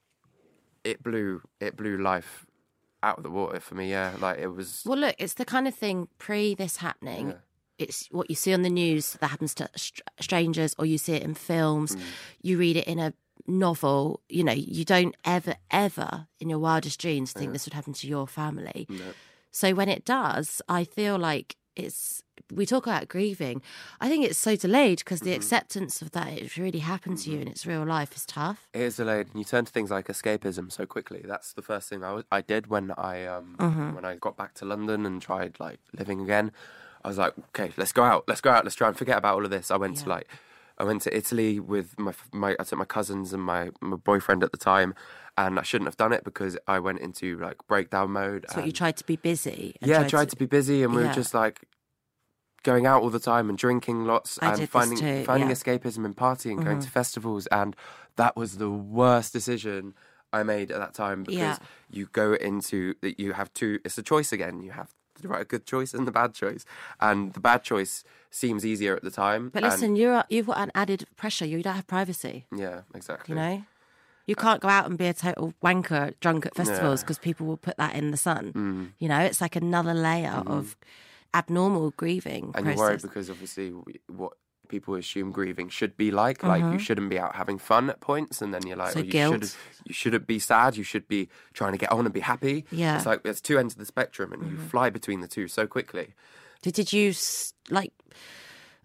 [0.84, 2.46] it blew, it blew life
[3.02, 3.90] out of the water for me.
[3.90, 4.84] Yeah, like it was.
[4.86, 7.30] Well, look, it's the kind of thing pre this happening.
[7.30, 7.34] Yeah.
[7.78, 11.14] It's what you see on the news that happens to str- strangers, or you see
[11.14, 11.96] it in films.
[11.96, 12.00] Mm.
[12.42, 13.14] You read it in a
[13.48, 14.20] novel.
[14.28, 18.06] You know, you don't ever, ever in your wildest dreams think this would happen to
[18.06, 18.86] your family.
[18.88, 19.02] No.
[19.52, 22.22] So when it does, I feel like it's.
[22.52, 23.62] We talk about grieving.
[24.00, 25.36] I think it's so delayed because the Mm-hmm.
[25.36, 28.68] acceptance of that it really happened to you in its real life is tough.
[28.74, 31.22] It is delayed, and you turn to things like escapism so quickly.
[31.24, 33.94] That's the first thing I, was, I did when I um, Mm-hmm.
[33.94, 36.52] when I got back to London and tried like living again.
[37.04, 39.34] I was like, okay, let's go out, let's go out, let's try and forget about
[39.36, 39.70] all of this.
[39.70, 40.28] I went to like,
[40.82, 44.42] I went to Italy with my my I took my cousins and my my boyfriend
[44.42, 44.94] at the time,
[45.38, 48.46] and I shouldn't have done it because I went into like breakdown mode.
[48.50, 49.76] So you tried to be busy.
[49.80, 51.08] and yeah, I tried to be busy, and we Yeah.
[51.08, 51.60] were just like
[52.64, 55.54] going out all the time and drinking lots I and finding too, finding yeah.
[55.54, 55.70] Mm-hmm.
[55.70, 57.76] escapism and partying, going to festivals, and
[58.16, 59.94] that was the worst decision
[60.32, 61.58] I made at that time because Yeah.
[61.90, 63.78] you go into that you have two.
[63.84, 64.62] It's a choice again.
[64.62, 66.64] You have the right good choice and the bad choice,
[67.00, 69.50] and the bad choice seems easier at the time.
[69.50, 71.44] But and- listen, you're you've got an added pressure.
[71.46, 72.46] You don't have privacy.
[72.54, 73.34] yeah, exactly.
[73.34, 73.64] You know,
[74.26, 77.02] you can't go out and be a total wanker drunk at festivals Yeah.
[77.02, 77.06] Mm.
[77.06, 78.92] because people will put that in the sun.
[78.98, 80.76] You know, it's like another layer of
[81.34, 82.52] abnormal grieving.
[82.54, 83.70] And you're worried because obviously
[84.08, 84.34] what
[84.72, 88.40] people assume grieving should be like like you shouldn't be out having fun at points
[88.42, 89.10] and then you're like Mm-hmm.
[89.12, 89.50] So oh, you should
[89.88, 92.88] you shouldn't be sad you should be trying to get on and be happy Yeah.
[92.88, 92.96] Mm-hmm.
[92.96, 95.66] it's like there's two ends of the spectrum and you fly between the two so
[95.76, 96.06] quickly
[96.62, 97.12] Did, did you
[97.78, 97.92] like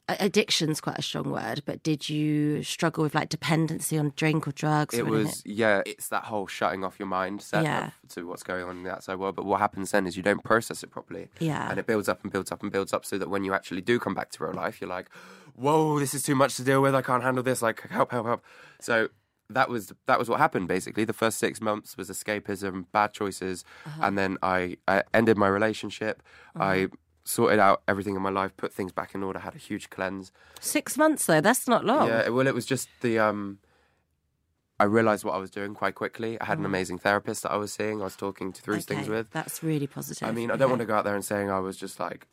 [0.09, 4.53] addiction's quite a strong word, but did you struggle with like dependency on drink or
[4.53, 4.95] drugs?
[4.97, 7.89] it was yeah it's that whole shutting off your mind set Yeah.
[8.13, 10.43] to what's going on in the outside world but what happens then is you don't
[10.45, 11.69] process it properly Yeah.
[11.69, 13.81] and it builds up and builds up and builds up so that when you actually
[13.81, 15.07] do come back to real life you're like
[15.57, 18.25] whoa this is too much to deal with i can't handle this like help help
[18.25, 18.41] help
[18.79, 19.09] so
[19.49, 23.65] that was that was what happened basically the first six months was escapism bad choices
[23.85, 24.05] Uh-huh.
[24.05, 26.21] and then I, I ended my relationship
[26.55, 26.87] i
[27.23, 30.31] sorted out everything in my life put things back in order had a huge cleanse
[30.61, 31.41] six months though.
[31.41, 32.07] That's not long.
[32.07, 33.19] yeah, well, it was just the.
[33.19, 33.59] um
[34.79, 36.39] I realized what I was doing quite quickly.
[36.39, 37.99] I had an amazing therapist that I was seeing.
[37.99, 39.09] I was talking to through things Mm.
[39.09, 39.31] With.
[39.31, 40.27] That's really positive.
[40.27, 42.27] I mean, I don't want to go out there and saying I was just like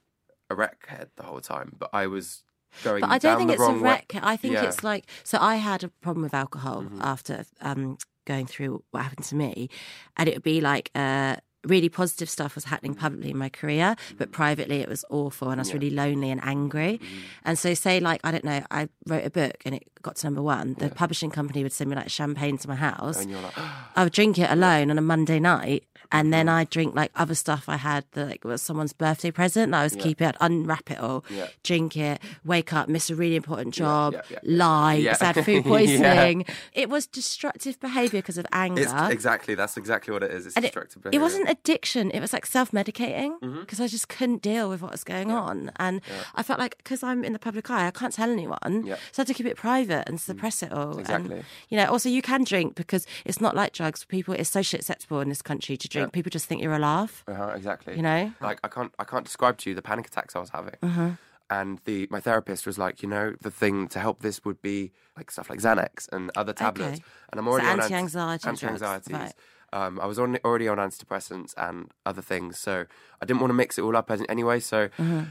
[0.51, 2.45] a wreckhead the whole time, but I was
[2.83, 3.01] going.
[3.01, 4.15] But I don't think it's a wrong way- wreck.
[4.23, 4.61] I think Yeah.
[4.61, 4.69] Mm-hmm.
[4.69, 5.39] it's like so.
[5.41, 9.69] I had a problem with alcohol after um, going through what happened to me,
[10.17, 12.71] and it would be like uh, really positive stuff was Mm-hmm.
[12.75, 16.31] happening publicly in my career, but privately it was awful, and I was really lonely
[16.31, 16.99] and angry.
[17.03, 17.19] Mm-hmm.
[17.45, 20.27] And so, say like I don't know, I wrote a book and it got to
[20.27, 23.21] number one, the publishing company would send me like champagne to my house.
[23.21, 23.55] And you're like,
[23.97, 27.35] I would drink it alone on a Monday night, and then I'd drink like other
[27.35, 29.65] stuff I had that like was someone's birthday present.
[29.65, 31.49] And I was keep it, unwrap it all, Yeah.
[31.65, 34.39] drink it, wake up, miss a really important job, yeah, yeah.
[34.45, 35.13] lie, Yeah.
[35.15, 35.71] because had food Yeah.
[35.75, 36.45] poisoning.
[36.73, 38.83] It was destructive behaviour because of anger.
[38.83, 40.47] it's exactly that's exactly what it is.
[40.47, 41.21] It's And it, destructive it behavior.
[41.21, 42.11] wasn't addiction.
[42.13, 43.61] It was like self medicating Mm-hmm.
[43.61, 45.73] because I just couldn't deal with what was going on.
[45.77, 46.01] And
[46.35, 48.85] I felt like because I'm in the public eye, I can't tell anyone.
[48.85, 48.97] Yeah.
[49.13, 50.99] So I had to keep it private and suppress it all.
[50.99, 51.37] Exactly.
[51.37, 54.05] And, you know, also you can drink because it's not like drugs.
[54.05, 56.13] People, it's socially acceptable in this country to drink.
[56.13, 57.23] People just think you're a laugh.
[57.29, 57.95] Uh-huh, exactly.
[57.97, 58.33] You know?
[58.41, 60.75] like I can't I can't describe to you the panic attacks I was having.
[60.83, 61.11] Mm-hmm.
[61.51, 64.93] And the my therapist was like, you know, the thing to help this would be
[65.17, 66.99] like stuff like Xanax and other tablets.
[67.01, 67.05] Okay.
[67.31, 69.13] And I'm already on anti- anti-anxiety anti-anxieties.
[69.13, 69.33] right.
[69.73, 72.87] Um, I was on, already on antidepressants and other things, so
[73.21, 74.61] I didn't want to mix it all up as- anyway.
[74.61, 75.23] So Mm-hmm.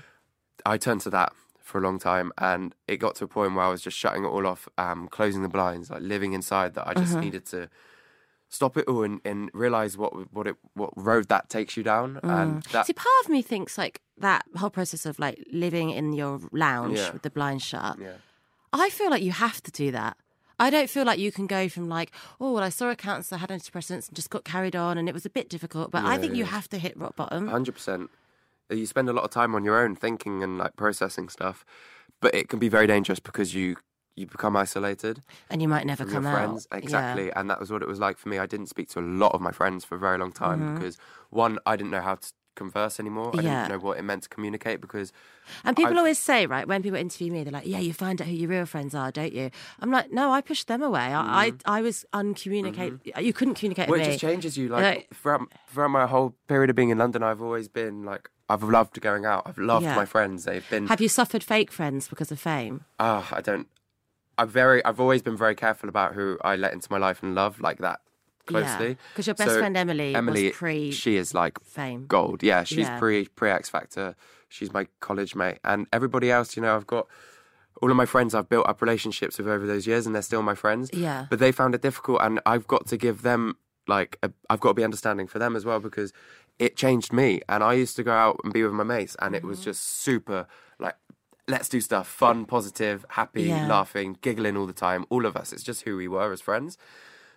[0.65, 3.63] I turned to that for a long time, and it got to a point where
[3.65, 6.76] I was just shutting it all off, um, closing the blinds, like living inside.
[6.76, 7.04] That I Mm-hmm.
[7.04, 7.69] just needed to
[8.49, 12.19] stop it all and, and realize what what it what road that takes you down,
[12.23, 12.86] and that Mm.
[12.88, 16.99] See, part of me thinks like that whole process of like living in your lounge
[16.99, 17.12] Yeah.
[17.13, 17.97] with the blinds shut.
[17.99, 18.17] yeah.
[18.73, 20.17] I feel like you have to do that.
[20.60, 23.39] I don't feel like you can go from like, oh, well, I saw a counsellor,
[23.39, 25.89] had antidepressants, and just got carried on, and it was a bit difficult.
[25.91, 27.47] But I think you have to hit rock bottom.
[27.47, 28.10] Hundred percent.
[28.69, 31.65] You spend a lot of time on your own thinking and like processing stuff,
[32.21, 33.76] but it can be very dangerous because you
[34.15, 36.67] you become isolated and you might never come your friends.
[36.71, 36.78] out.
[36.84, 38.38] Exactly, and that was what it was like for me.
[38.39, 40.76] I didn't speak to a lot of my friends for a very long time Mm-hmm.
[40.76, 40.97] because
[41.32, 43.32] one, I didn't know how to converse anymore.
[43.36, 43.63] I Yeah.
[43.67, 45.12] didn't know what it meant to communicate because
[45.63, 48.21] And people I've- always say, right, when people interview me, they're like, "Yeah, you find
[48.21, 49.49] out who your real friends are, don't you?"
[49.80, 51.02] I'm like, "No, I pushed them away.
[51.02, 52.93] I, I, I was uncommunicate.
[53.19, 53.91] You couldn't communicate Mm-hmm.
[53.91, 54.69] well, with it me." just changes you.
[54.69, 58.30] Like Like- throughout throughout my whole period of being in London, I've always been like
[58.49, 59.43] I've loved going out.
[59.45, 59.95] I've loved Yeah.
[59.95, 60.43] my friends.
[60.45, 62.86] They've been Have you suffered fake friends because of fame?
[62.99, 63.67] Ah, I don't.
[64.38, 64.84] I'm very.
[64.84, 67.77] I've always been very careful about who I let into my life and love like
[67.79, 68.01] that
[68.45, 68.97] closely.
[69.15, 72.06] 'Cause your best So, friend Emily was Emily, pre- She is like Fame.
[72.08, 72.43] gold.
[72.43, 72.99] Yeah, she's Yeah.
[72.99, 74.15] pre pre X Factor.
[74.49, 76.56] She's my college mate, and everybody else.
[76.58, 77.08] You know, I've got
[77.82, 78.36] all of my friends.
[78.36, 80.89] I've built up relationships with over those years, and they're still my friends.
[80.93, 81.27] Yeah.
[81.29, 83.56] But they found it difficult, and I've got to give them
[83.88, 86.13] like a, I've got to be understanding for them as well because
[86.60, 87.42] it changed me.
[87.50, 89.66] And I used to go out and be with my mates, and it was Mm-hmm.
[89.72, 90.48] just super
[90.80, 90.96] like.
[91.46, 93.68] Let's do stuff fun, positive, happy, Yeah.
[93.68, 95.06] laughing, giggling all the time.
[95.10, 95.52] All of us.
[95.52, 96.78] It's just who we were as friends.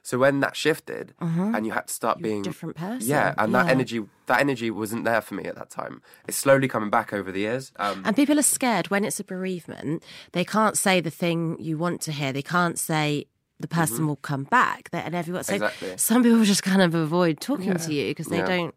[0.04, 3.08] So when that shifted, and you had to start You're a being different person.
[3.08, 6.00] yeah, and that energy, that energy wasn't there for me at that time.
[6.28, 7.72] It's slowly coming back over the years.
[7.80, 10.04] Um, And people are scared when it's a bereavement.
[10.30, 12.32] They can't say the thing you want to hear.
[12.32, 13.26] They can't say
[13.60, 14.88] the person will come back.
[14.92, 15.44] And everyone.
[15.44, 15.64] So Mm-hmm.
[15.64, 15.96] Exactly.
[15.96, 18.46] some people just kind of avoid talking to you because they Yeah.
[18.46, 18.74] don't.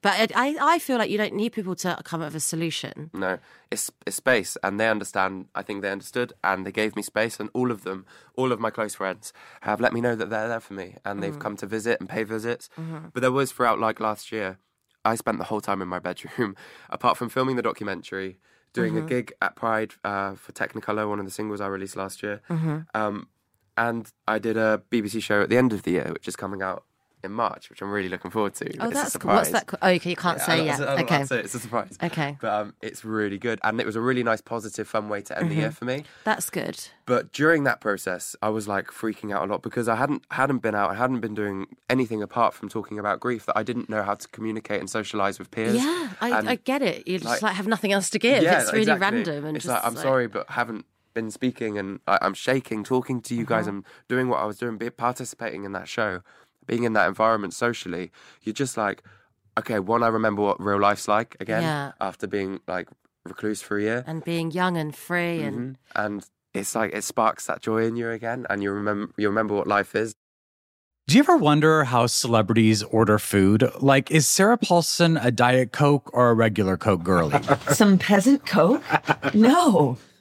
[0.00, 3.10] But I, I feel like you don't need people to come up with a solution.
[3.14, 3.38] no,
[3.70, 5.46] it's it's space, and they understand.
[5.54, 7.38] I think they understood, and they gave me space.
[7.38, 10.48] And all of them, all of my close friends, have let me know that they're
[10.48, 11.22] there for me, and Mm.
[11.22, 12.68] they've come to visit and pay visits.
[12.76, 13.10] Mm-hmm.
[13.12, 14.58] But there was throughout, like last year,
[15.04, 16.56] I spent the whole time in my bedroom,
[16.90, 18.38] apart from filming the documentary,
[18.72, 19.06] doing Mm-hmm.
[19.06, 22.40] a gig at Pride uh, for Technicolor, one of the singles I released last year.
[22.50, 22.78] Mm-hmm.
[22.94, 23.28] Um,
[23.76, 26.62] and I did a BBC show at the end of the year, which is coming
[26.62, 26.84] out
[27.24, 28.64] in March, which I'm really looking forward to.
[28.80, 29.30] Oh, It's a that's cool.
[29.32, 29.68] What's that?
[29.68, 30.80] co- Oh, okay, you can't Yeah, say yet.
[30.80, 31.14] Know okay.
[31.14, 31.96] how to say it, It's a surprise.
[32.02, 32.36] Okay.
[32.40, 33.60] But um, it's really good.
[33.62, 35.72] And it was a really nice, positive, fun way to end the year Mm-hmm.
[35.74, 36.02] for me.
[36.24, 36.80] That's good.
[37.06, 40.58] But during that process, I was like freaking out a lot because I hadn't hadn't
[40.62, 43.88] been out, I hadn't been doing anything apart from talking about grief that I didn't
[43.88, 45.76] know how to communicate and socialize with peers.
[45.76, 47.06] Yeah, I, I get it.
[47.06, 48.42] You just like, like- have nothing else to give.
[48.42, 49.00] Yeah, it's really exactly.
[49.18, 52.84] random and it's just like I'm sorry, but haven't been speaking, and I, I'm shaking
[52.84, 53.56] talking to you Uh-huh.
[53.56, 53.66] guys.
[53.66, 56.20] I'm doing what I was doing, be, participating in that show,
[56.66, 58.10] being in that environment socially.
[58.42, 59.02] You're just like,
[59.58, 61.92] okay, one, I remember what real life's like again Yeah.
[62.00, 62.88] after being like
[63.24, 65.76] recluse for a year, and being young and free and Mhm.
[65.94, 69.54] and it's like it sparks that joy in you again, and you remember you remember
[69.54, 70.14] what life is.
[71.08, 73.68] Do you ever wonder how celebrities order food?
[73.80, 77.42] Like, is Sarah Paulson a Diet Coke or a regular Coke girlie?
[77.72, 78.82] Some peasant coke?
[79.34, 79.98] No.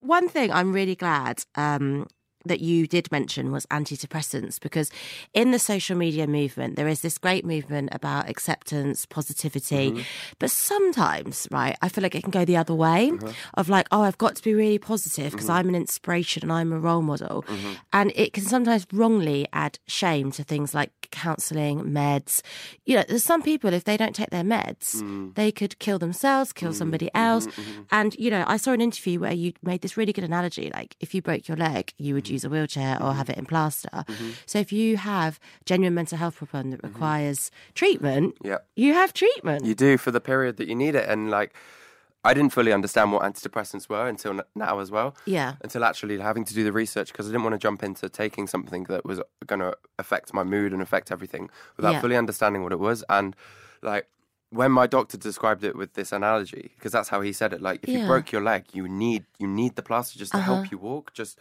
[0.00, 2.06] One thing I'm really glad um,
[2.46, 4.90] that you did mention was antidepressants because
[5.34, 10.00] in the social media movement there is this great movement about acceptance positivity Mm-hmm.
[10.38, 13.28] but sometimes right i feel like it can go the other way Mm-hmm.
[13.54, 16.72] of like oh i've got to be really positive because i'm an inspiration and i'm
[16.72, 17.72] a role model Mm-hmm.
[17.92, 22.42] and it can sometimes wrongly add shame to things like counseling meds
[22.86, 25.34] you know there's some people if they don't take their meds Mm.
[25.34, 27.16] they could kill themselves kill mm-hmm, somebody Mm-hmm.
[27.28, 27.82] else mm-hmm.
[27.90, 30.96] and you know i saw an interview where you made this really good analogy like
[31.00, 33.32] if you broke your leg you would use a wheelchair or have mm-hmm.
[33.32, 34.04] it in plaster
[34.46, 38.58] so if you have genuine mental health problem that requires treatment Yeah.
[38.76, 41.52] you have treatment You do for the period that you need it, and like.
[42.22, 45.16] I didn't fully understand what antidepressants were until now as well.
[45.24, 45.54] Yeah.
[45.62, 48.46] Until actually having to do the research because I didn't want to jump into taking
[48.46, 52.00] something that was going to affect my mood and affect everything without Yeah.
[52.02, 53.02] fully understanding what it was.
[53.08, 53.34] And
[53.82, 54.06] like
[54.50, 57.62] when my doctor described it with this analogy, because that's how he said it.
[57.62, 57.94] Like if Yeah.
[58.00, 58.02] Uh-huh.
[58.02, 61.14] you broke your leg, you need you need the plaster just to help you walk.
[61.14, 61.38] Just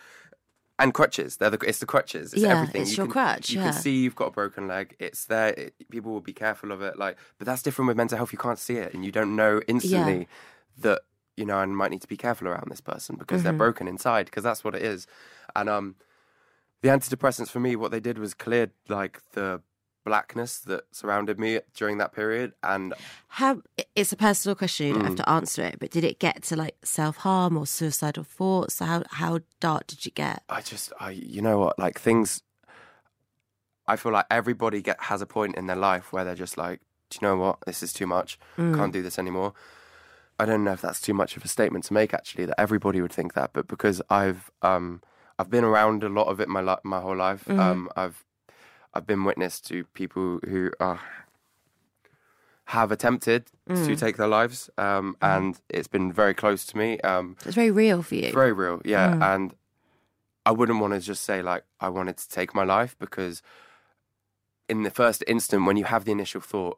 [0.82, 1.36] and crutches.
[1.38, 2.32] They're the it's the crutches.
[2.34, 2.84] It's Yeah, everything.
[2.84, 3.72] it's you your can, crutch, You yeah.
[3.72, 4.96] can see you've got a broken leg.
[4.98, 5.50] It's there.
[5.50, 6.98] It, people will be careful of it.
[6.98, 8.32] Like, but that's different with mental health.
[8.32, 10.30] You can't see it, and you don't know instantly
[10.78, 11.02] that
[11.36, 13.44] you know I might need to be careful around this person because Mm-hmm.
[13.50, 14.26] they're broken inside.
[14.26, 15.08] Because that's what it is.
[15.56, 15.96] And um,
[16.82, 19.62] the antidepressants for me, what they did was cleared like the
[20.06, 22.94] blackness that surrounded me during that period, and
[23.28, 23.62] how
[23.96, 25.08] it's a personal question you don't Mm.
[25.08, 29.04] have to answer it but did it get to like self-harm or suicidal thoughts how
[29.12, 32.42] how dark did you get I just, I, you know what, like things.
[33.88, 36.80] I feel like everybody get has a point in their life where they're just like,
[37.10, 38.40] do you know what, this is too much.
[38.58, 39.54] Can't do this anymore.
[40.40, 42.14] I don't know if that's too much of a statement to make.
[42.14, 45.02] Actually, that everybody would think that, but because I've, um,
[45.38, 47.50] I've been around a lot of it my li- my whole life.
[47.50, 48.24] Um, I've,
[48.94, 51.00] I've been witness to people who are.
[52.66, 57.00] Have attempted to take their lives, um, and it's been very close to me.
[57.00, 59.12] Um, it's very real for you very real, yeah.
[59.12, 59.36] Mm.
[59.36, 59.56] And
[60.46, 63.42] I wouldn't want to just say like I wanted to take my life because
[64.68, 66.78] in the first instant when you have the initial thought,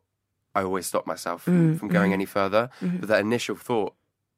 [0.55, 2.13] I always stop myself from, Mm, from going mhm.
[2.19, 2.69] any further.
[2.81, 2.99] Mhm.
[2.99, 3.93] But that initial thought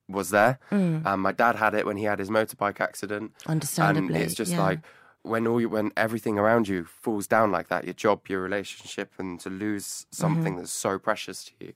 [0.08, 0.60] was there.
[0.72, 4.36] Mm, Um, my dad had it when he had his motorbike accident, understandably and it's
[4.36, 4.62] just yeah.
[4.68, 4.80] like
[5.24, 9.14] when all you, when everything around you falls down like that, your job, your relationship,
[9.18, 10.16] and to lose Mm-hmm.
[10.22, 11.74] something that's so precious to you,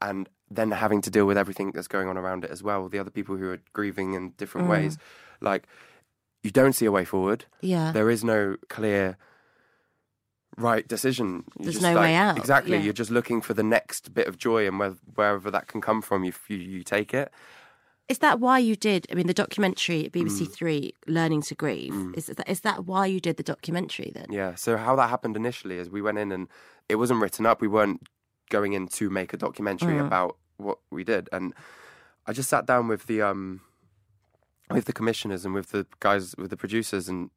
[0.00, 2.98] and then having to deal with everything that's going on around it as well, the
[2.98, 4.70] other people who are grieving in different Mm.
[4.70, 4.98] ways,
[5.40, 5.66] like
[6.42, 7.44] you don't see a way forward.
[7.60, 9.16] yeah There is no clear
[10.60, 11.44] right decision.
[11.58, 12.76] You're There's no like- way out, Exactly.
[12.76, 12.82] yeah.
[12.84, 16.00] You're just looking for the next bit of joy, and where, wherever that can come
[16.02, 17.32] from, you you, you take it.
[18.08, 19.06] Is that why you did?
[19.10, 20.52] I mean, the documentary at BBC Mm.
[20.52, 24.26] Three, "Learning to Grieve." Is that is that why you did the documentary then?
[24.30, 24.54] Yeah.
[24.56, 26.48] So how that happened initially is we went in and
[26.88, 27.60] it wasn't written up.
[27.60, 28.08] We weren't
[28.50, 30.06] going in to make a documentary Mm.
[30.06, 31.54] about what we did, and
[32.26, 33.60] I just sat down with the um
[34.70, 37.30] with the commissioners and with the guys with the producers and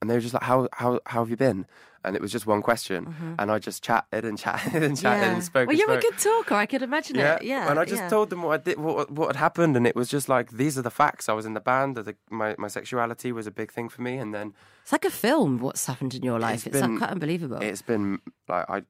[0.00, 1.66] and they were just like how how how have you been
[2.02, 5.44] and it was just one question and I just chatted and chatted and chatted and
[5.44, 6.54] spoke well, and you're a good talker.
[6.54, 7.42] I could imagine it.
[7.42, 8.08] Yeah, and I just yeah.
[8.08, 10.78] told them what I did, what what had happened, and it was just like these
[10.78, 11.28] are the facts.
[11.28, 11.96] I was in the band.
[11.96, 15.10] The, my my sexuality was a big thing for me, and then It's like a
[15.10, 15.58] film.
[15.58, 16.66] What's happened in your life?
[16.66, 17.58] It's, been- like quite unbelievable.
[17.60, 18.82] it's been like I.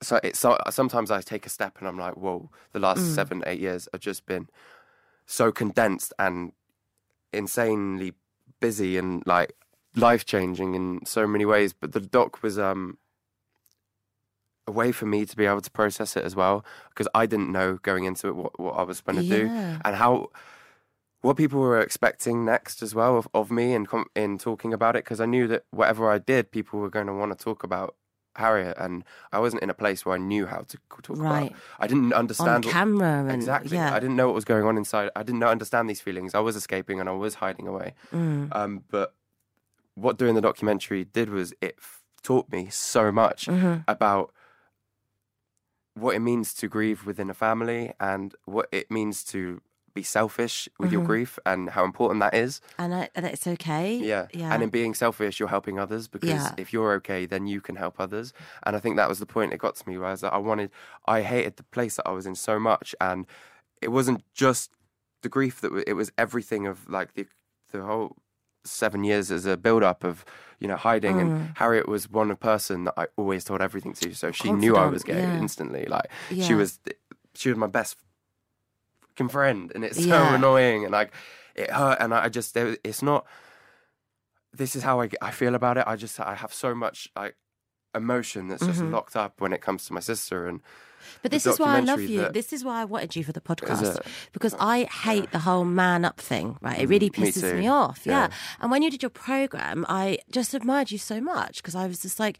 [0.00, 2.50] So it's so sometimes I take a step and I'm like, whoa!
[2.72, 3.14] The last Mm.
[3.16, 4.48] seven eight years have just been
[5.26, 6.52] so condensed and
[7.32, 8.12] insanely
[8.60, 9.54] busy and like
[9.94, 11.72] life changing in so many ways.
[11.72, 12.98] But the doc was um
[14.66, 17.50] a way for me to be able to process it as well because I didn't
[17.50, 20.30] know going into it what, what I was going to do and how
[21.20, 24.94] what people were expecting next as well of, of me in com- in talking about
[24.96, 27.62] it because I knew that whatever I did, people were going to want to talk
[27.64, 27.94] about
[28.36, 31.48] Harriet, and I wasn't in a place where I knew how to talk Right.
[31.48, 31.58] about.
[31.78, 33.76] I didn't on understand what- camera and exactly.
[33.76, 33.94] Yeah.
[33.94, 35.10] I didn't know what was going on inside.
[35.14, 36.34] I didn't know, understand these feelings.
[36.34, 37.94] I was escaping and I was hiding away.
[38.12, 38.48] Mm.
[38.56, 39.14] Um, but
[39.94, 43.84] what doing the documentary did was it f- taught me so much Mhm.
[43.88, 44.32] about
[45.94, 49.60] what it means to grieve within a family and what it means to
[49.94, 51.06] be selfish with your Mhm.
[51.06, 52.62] grief and how important that is.
[52.78, 53.96] And, I, and it's okay.
[53.96, 54.26] Yeah.
[54.32, 54.54] Yeah.
[54.54, 56.54] And in being selfish, you're helping others because Yeah.
[56.56, 58.32] if you're okay, then you can help others.
[58.62, 60.32] And I think that was the point it got to me where I was like,
[60.32, 60.70] I wanted,
[61.04, 62.94] I hated the place that I was in so much.
[63.02, 63.26] And
[63.82, 64.70] it wasn't just
[65.20, 67.26] the grief that it was everything of like the,
[67.70, 68.16] the whole
[68.64, 70.24] seven years as a build up of,
[70.60, 71.20] you know, hiding.
[71.20, 71.56] And Mm.
[71.56, 74.14] Harriet was one person that I always told everything to.
[74.14, 75.38] So she knew I was gay yeah.
[75.38, 75.86] instantly.
[75.86, 76.44] Like Yeah.
[76.46, 76.78] she was,
[77.34, 77.96] she was my best
[79.08, 79.72] fucking friend.
[79.74, 80.34] And it's so Yeah.
[80.34, 80.84] annoying.
[80.84, 81.12] And like,
[81.54, 81.98] it hurt.
[82.00, 83.26] And I just, it's not,
[84.54, 85.84] this is how I, I feel about it.
[85.86, 87.36] I just I have so much like
[87.94, 88.90] emotion that's just Mhm.
[88.92, 90.60] locked up when it comes to my sister, and
[91.22, 92.28] But this is why I love you.
[92.30, 94.00] This is why I wanted you for the podcast
[94.32, 96.56] because I hate the whole man up thing.
[96.60, 98.02] Right, it really Mm, me pisses me off.
[98.04, 98.12] Yeah.
[98.12, 98.28] Yeah.
[98.60, 102.00] and when you did your program, I just admired you so much because I was
[102.02, 102.38] just like.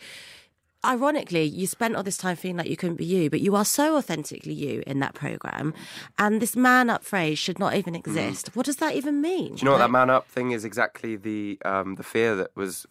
[0.84, 3.64] Ironically, you spent all this time feeling like you couldn't be you, but you are
[3.64, 5.74] so authentically you in that program.
[6.18, 8.56] And this man up phrase should not even exist.
[8.56, 9.52] What does that even mean?
[9.52, 9.56] Mm.
[9.58, 10.64] Do you know what that man up thing is?
[10.64, 12.84] Exactly the um, the fear that was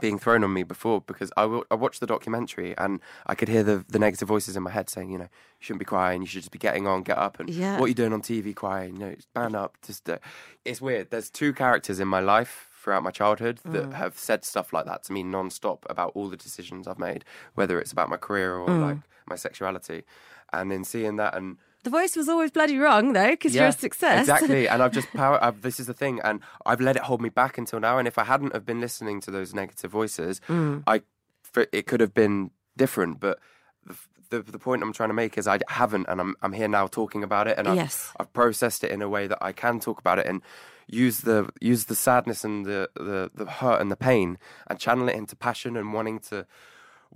[0.00, 3.48] being thrown on me before because I, w- I watched the documentary and I could
[3.48, 6.20] hear the the negative voices in my head saying, you know, you shouldn't be crying,
[6.22, 7.78] you should just be getting on, get up, and Yeah.
[7.78, 8.96] what are you doing on TV crying?
[8.96, 9.76] You know, man up.
[9.82, 10.18] Just uh,
[10.64, 11.10] it's weird.
[11.10, 15.02] There's two characters in my life throughout my childhood that have said stuff like that
[15.04, 17.24] to me non-stop about all the decisions I've made,
[17.54, 20.04] whether it's about my career or like my sexuality.
[20.52, 21.56] And in seeing that and
[21.86, 24.22] The voice was always bloody wrong, though, because you're a success.
[24.22, 25.38] Exactly, and I've just power.
[25.40, 27.96] I've, this is the thing, and I've let it hold me back until now.
[27.98, 30.82] And if I hadn't have been listening to those negative voices, Mm.
[30.88, 31.02] I
[31.70, 33.20] it could have been different.
[33.20, 33.38] But
[33.86, 33.94] the,
[34.30, 36.88] the the point I'm trying to make is I haven't, and I'm I'm here now
[36.88, 38.12] talking about it, and I've, Yes.
[38.18, 40.42] I've processed it in a way that I can talk about it and
[40.88, 45.08] use the use the sadness and the, the the hurt and the pain and channel
[45.08, 46.46] it into passion and wanting to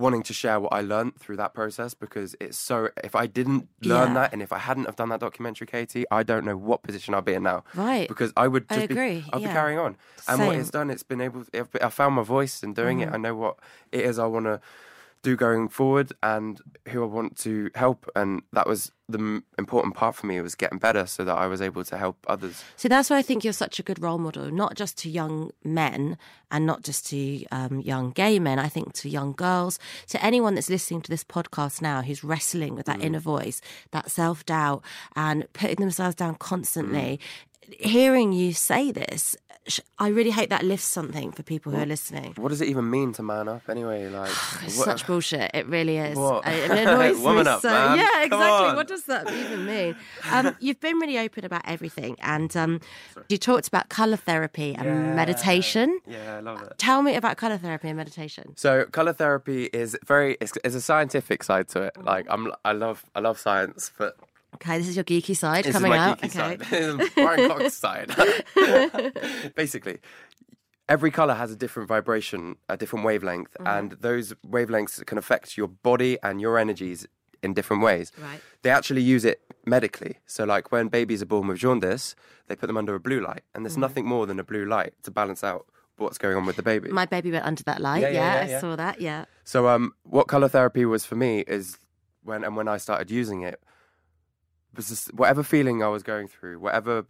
[0.01, 3.68] wanting to share what I learned through that process because it's so if I didn't
[3.82, 4.14] learn Yeah.
[4.20, 7.14] that and if I hadn't have done that documentary Katie I don't know what position
[7.14, 8.09] I'll be in now Right.
[8.09, 9.48] because I would I just agree, be I'll yeah.
[9.48, 9.96] be carrying on
[10.28, 10.51] and what Same.
[10.53, 10.61] Mm-hmm.
[10.61, 13.34] it's done it's been able I've, I found my voice in doing it I know
[13.34, 13.57] what
[13.92, 14.61] it is I want to
[15.22, 19.94] do going forward and who I want to help and that was the m- important
[19.94, 22.88] part for me was getting better so that I was able to help others So
[22.88, 26.16] that's why I think you're such a good role model, not just to young men
[26.50, 28.58] and not just to um, young gay men.
[28.58, 32.74] I think to young girls, to anyone that's listening to this podcast now who's wrestling
[32.74, 33.60] with that inner voice,
[33.92, 34.82] that self doubt,
[35.16, 37.20] and putting themselves down constantly.
[37.78, 39.36] Hearing you say this,
[39.98, 42.32] I really hope that lifts something for people who are listening.
[42.36, 44.30] what does it even mean to man up anyway like
[44.62, 45.50] It's such bullshit.
[45.54, 46.16] It really is.
[46.16, 46.46] What?
[46.46, 47.68] It annoys Woman me up, so.
[47.70, 47.98] man.
[47.98, 48.74] Yeah, exactly.
[48.76, 49.96] What does that even mean?
[50.30, 52.80] Um, you've been really open about everything, and um,
[53.28, 56.00] you talked about color therapy and meditation.
[56.06, 58.54] yeah I love it Tell me about color therapy and meditation.
[58.56, 62.02] So color therapy is very it's, it's a scientific side to it.
[62.02, 64.16] Like I'm I love I love science, but
[64.62, 66.20] Okay, this is your geeky side this coming is my out.
[66.20, 66.38] geeky okay.
[66.38, 66.61] side.
[66.98, 68.11] This is Brian Cox's side.
[69.54, 69.98] Basically,
[70.88, 73.66] every color has a different vibration, a different wavelength, Mm-hmm.
[73.66, 77.06] and those wavelengths can affect your body and your energies
[77.42, 78.12] in different ways.
[78.20, 78.40] Right.
[78.62, 80.18] They actually use it medically.
[80.26, 82.14] So like when babies are born with jaundice,
[82.48, 83.80] they put them under a blue light, and there's Mm-hmm.
[83.80, 86.90] nothing more than a blue light to balance out what's going on with the baby.
[86.90, 88.02] My baby went under that light.
[88.02, 89.00] Yeah, Yeah, yeah, yeah, I saw that.
[89.00, 89.24] Yeah.
[89.44, 91.78] So um, what color therapy was for me is
[92.24, 93.61] when and when I started using it
[95.12, 97.06] whatever feeling I was going through, whatever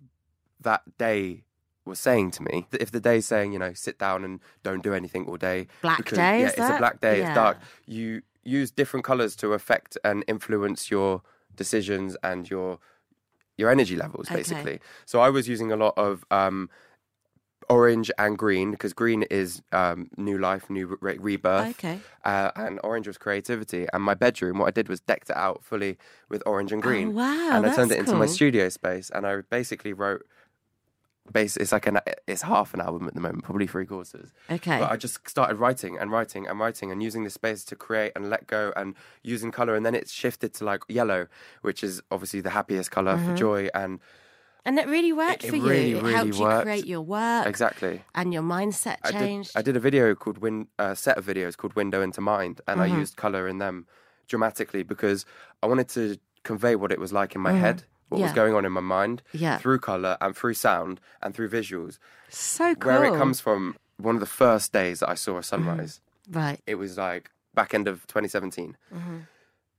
[0.61, 1.44] that day
[1.84, 2.66] was saying to me.
[2.72, 6.04] If the day's saying, you know, sit down and don't do anything all day, Black
[6.11, 7.26] day, yeah, it's a black day, Yeah.
[7.26, 7.58] it's dark.
[7.86, 11.22] You use different colors to affect and influence your
[11.56, 12.78] decisions and your
[13.56, 14.36] your energy levels, Okay.
[14.36, 14.80] basically.
[15.04, 16.70] So I was using a lot of um,
[17.70, 22.00] orange and green because green is um, new life, new re- rebirth Okay.
[22.24, 23.86] uh, and orange was creativity.
[23.92, 25.96] And my bedroom, what I did was decked it out fully
[26.28, 27.08] with orange and green.
[27.08, 30.22] Oh, wow, And I turned it into my studio space, and I basically wrote.
[31.32, 34.32] Base, it's like an it's half an album at the moment, probably three quarters.
[34.50, 34.78] Okay.
[34.80, 38.10] But I just started writing and writing and writing and using this space to create
[38.16, 41.28] and let go and using color, and then it shifted to like yellow,
[41.62, 43.30] which is obviously the happiest color Mm-hmm.
[43.30, 44.00] for joy, and
[44.64, 45.98] And it really worked It for really, you.
[45.98, 46.62] It really helped you worked.
[46.64, 48.02] create your work exactly.
[48.14, 49.52] and your mindset I did, changed.
[49.56, 52.80] I did a video called Win, a set of videos called Window into Mind, and
[52.80, 52.92] Mm-hmm.
[52.94, 53.86] I used color in them
[54.28, 55.24] dramatically because
[55.62, 58.36] I wanted to convey what it was like in my head, what was Mm-hmm.
[58.36, 59.58] Going on in my mind, Yeah.
[59.58, 61.98] through color and through sound and through visuals.
[62.28, 62.92] so cool.
[62.92, 66.00] Where it comes from, one of the first days that I saw a sunrise,
[66.30, 66.61] Right.
[66.66, 68.76] it was like back end of 2017.
[68.94, 69.16] Mm-hmm.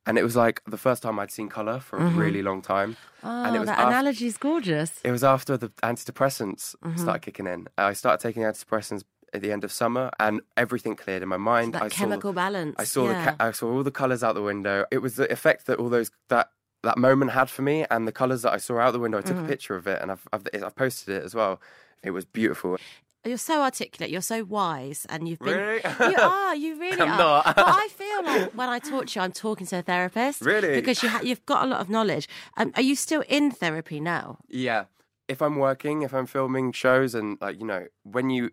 [0.05, 2.97] And it was like the first time I'd seen color for a really long time.
[3.23, 4.99] Oh, and it was that af- analogy's gorgeous.
[5.03, 6.97] it was after the antidepressants Mm-hmm.
[6.97, 7.67] started kicking in.
[7.77, 11.73] I started taking antidepressants at the end of summer, and everything cleared in my mind.
[11.75, 12.75] That I saw, chemical balance.
[12.79, 13.35] I saw yeah.
[13.35, 14.85] the I saw all the colors out the window.
[14.91, 16.49] It was the effect that all those that
[16.83, 19.19] that moment had for me, and the colors that I saw out the window.
[19.19, 19.35] I Mm-hmm.
[19.37, 21.61] took a picture of it, and I've, I've I've posted it as well.
[22.03, 22.77] It was beautiful.
[23.23, 24.09] You're so articulate.
[24.09, 25.55] You're so wise, and you've been.
[25.57, 25.81] Really?
[26.11, 26.55] You are.
[26.55, 27.17] You really I'm are.
[27.17, 27.55] not.
[27.55, 30.41] but I feel like when I talk to you, I'm talking to a therapist.
[30.41, 30.73] Really?
[30.73, 32.27] Because you ha- you've got a lot of knowledge.
[32.57, 34.39] Um, are you still in therapy now?
[34.49, 34.85] Yeah.
[35.27, 38.49] If I'm working, if I'm filming shows, and like you know, when you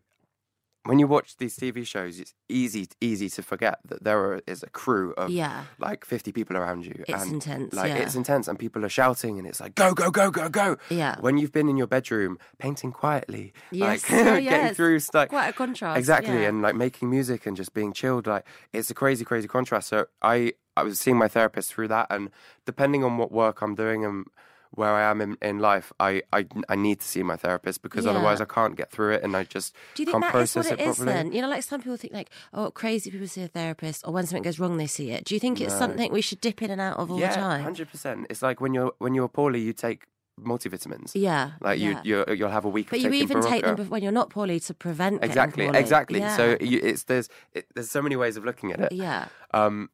[0.88, 4.62] when you watch these TV shows, it's easy easy to forget that there are, is
[4.62, 5.64] a crew of Yeah.
[5.78, 7.04] like fifty people around you.
[7.06, 7.98] It's and, intense, Like yeah.
[8.04, 10.76] it's intense, and people are shouting, and it's like go go go go go.
[10.90, 11.16] Yeah.
[11.20, 13.88] When you've been in your bedroom painting quietly, Yes.
[14.10, 14.76] like Oh, getting yes.
[14.76, 16.48] through like Quite a contrast, Exactly, yeah.
[16.48, 18.26] and like making music and just being chilled.
[18.26, 19.88] Like it's a crazy crazy contrast.
[19.88, 22.30] So I I was seeing my therapist through that, and
[22.64, 24.26] depending on what work I'm doing and
[24.72, 28.04] where I am in, in life, I, I I need to see my therapist because
[28.04, 28.12] Yeah.
[28.12, 30.52] otherwise I can't get through it and I just Do you think can't that is
[30.52, 31.14] process what it it is properly.
[31.16, 31.32] then?
[31.32, 34.26] You know, like some people think like, oh, crazy people see a therapist, or when
[34.26, 35.24] something goes wrong, they see it.
[35.24, 37.40] Do you think it's something we should dip in and out of all yeah, the
[37.40, 37.62] time?
[37.62, 38.26] hundred percent.
[38.30, 40.04] It's like when you're when you're poorly, you take
[40.40, 41.12] multivitamins.
[41.14, 42.00] Yeah, Like yeah.
[42.04, 44.60] you you you'll have a week But you even take them when you're not poorly
[44.60, 46.20] to prevent Exactly, exactly.
[46.20, 46.36] Yeah.
[46.36, 48.92] So you, it's there's it, there's so many ways of looking at it.
[48.92, 49.90] yeah, um,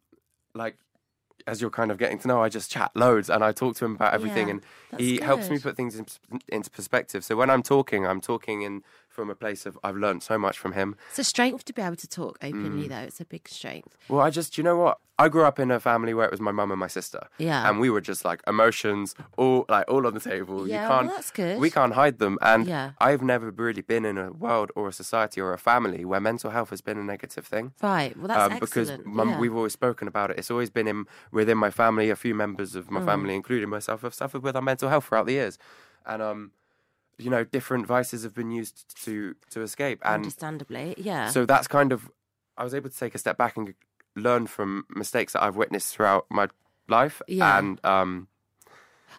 [0.55, 0.77] like
[1.47, 3.85] as you're kind of getting to know, I just chat loads and I talk to
[3.85, 4.63] him about everything, Yeah, and
[4.99, 6.07] he helps me put things in,
[6.49, 7.25] into perspective.
[7.25, 8.83] So when I'm talking, I'm talking in
[9.15, 10.97] from a place of I've learned so much from him.
[11.11, 12.49] it's a strength to be able to talk Mm.
[12.49, 12.97] openly, though.
[13.09, 13.97] It's a big strength.
[14.09, 14.99] Well, I just, you know what?
[15.17, 17.29] I grew up in a family where it was my mum and my sister.
[17.39, 17.69] Yeah.
[17.71, 20.67] And we were just like emotions, all like all on the table.
[20.67, 21.07] Yeah, you can't.
[21.09, 21.61] that's good.
[21.61, 22.37] We can't hide them.
[22.43, 22.91] And Yeah.
[23.01, 26.51] I've never really been in a world or a society or a family where mental
[26.51, 27.73] health has been a negative thing.
[27.81, 28.17] Right.
[28.17, 29.39] Well, that's um, because mum, yeah.
[29.39, 30.39] we've always spoken about it.
[30.41, 32.11] It's always been in, within my family.
[32.11, 33.07] A few members of my Mm.
[33.07, 35.59] family, including myself, have suffered with our mental health throughout the years,
[36.05, 36.51] and um,
[37.19, 40.01] you know, different vices have been used to to escape.
[40.05, 41.29] And Understandably, yeah.
[41.29, 42.11] so that's kind of,
[42.57, 43.75] I was able to take a step back and
[44.17, 46.49] learn from mistakes that I've witnessed throughout my
[46.89, 47.21] life.
[47.27, 47.59] Yeah.
[47.59, 48.29] And um,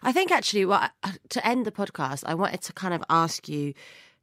[0.02, 0.92] I think actually, what
[1.30, 3.74] to end the podcast, I wanted to kind of ask you,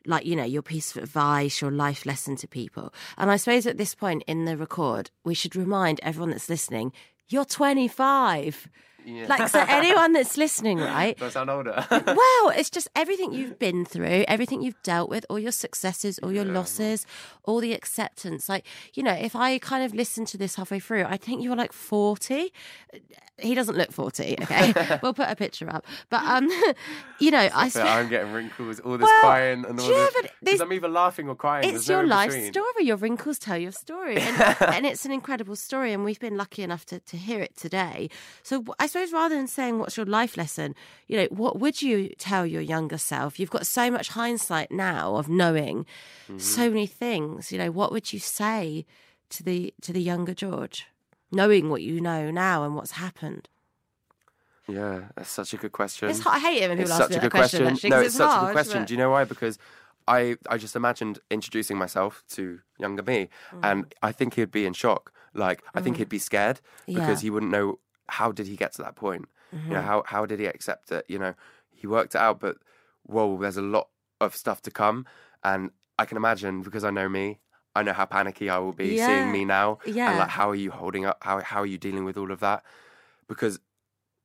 [0.05, 2.93] like you know, your piece of advice, your life lesson to people.
[3.17, 6.93] And I suppose at this point in the record, we should remind everyone that's listening,
[7.29, 8.69] you're 25.
[9.05, 11.17] Like so, anyone that's listening, right?
[11.19, 11.85] do I sound older?
[11.91, 16.31] Well, it's just everything you've been through, everything you've dealt with, all your successes, all
[16.31, 17.05] your losses,
[17.43, 18.47] all the acceptance.
[18.49, 21.49] Like, you know, if I kind of listened to this halfway through, I think you
[21.49, 22.51] were like 40.
[23.39, 24.99] He doesn't look 40, okay?
[25.03, 25.85] we'll put a picture up.
[26.09, 26.49] But, um,
[27.19, 30.13] you know, I sp- I'm getting wrinkles, all this Well, crying and all yeah, this.
[30.21, 31.63] but Because I'm either laughing or crying.
[31.63, 32.51] it's There's your in life between.
[32.53, 32.83] story.
[32.85, 34.17] Your wrinkles tell your story.
[34.17, 35.93] And, and it's an incredible story.
[35.93, 38.09] And we've been lucky enough to, to hear it today.
[38.43, 40.75] So I suppose rather than saying, what's your life lesson,
[41.07, 43.39] you know, what would you tell your younger self?
[43.39, 45.85] You've got so much hindsight now of knowing
[46.29, 46.37] Mm-hmm.
[46.39, 47.51] so many things.
[47.51, 48.85] You know, what would you say
[49.29, 50.87] to the to the younger George,
[51.31, 53.49] knowing what you know now and what's happened?
[54.67, 56.09] Yeah, that's such a good question.
[56.09, 56.37] It's hard.
[56.37, 57.59] I hate it when It's ask such me a that good question.
[57.63, 57.73] question.
[57.75, 58.79] actually, no, 'cause it's, such a good question.
[58.81, 59.23] but- Do you know why?
[59.25, 59.59] Because
[60.07, 63.59] I, I just imagined introducing myself to younger me, Mm.
[63.69, 65.11] and I think he'd be in shock.
[65.33, 66.99] Like, I think he'd be scared Yeah.
[66.99, 67.79] because he wouldn't know
[68.09, 69.25] how did he get to that point.
[69.51, 69.85] You know, Mm-hmm.
[69.87, 71.05] how how did he accept it?
[71.07, 71.33] You know,
[71.71, 72.57] he worked it out, but
[73.03, 73.89] whoa, there's a lot
[74.19, 75.05] of stuff to come,
[75.43, 77.39] and I can imagine because I know me.
[77.75, 79.05] I know how panicky I will be Yeah.
[79.07, 80.09] seeing me now, Yeah.
[80.09, 81.17] and like how are you holding up?
[81.21, 82.63] How how are you dealing with all of that?
[83.27, 83.59] Because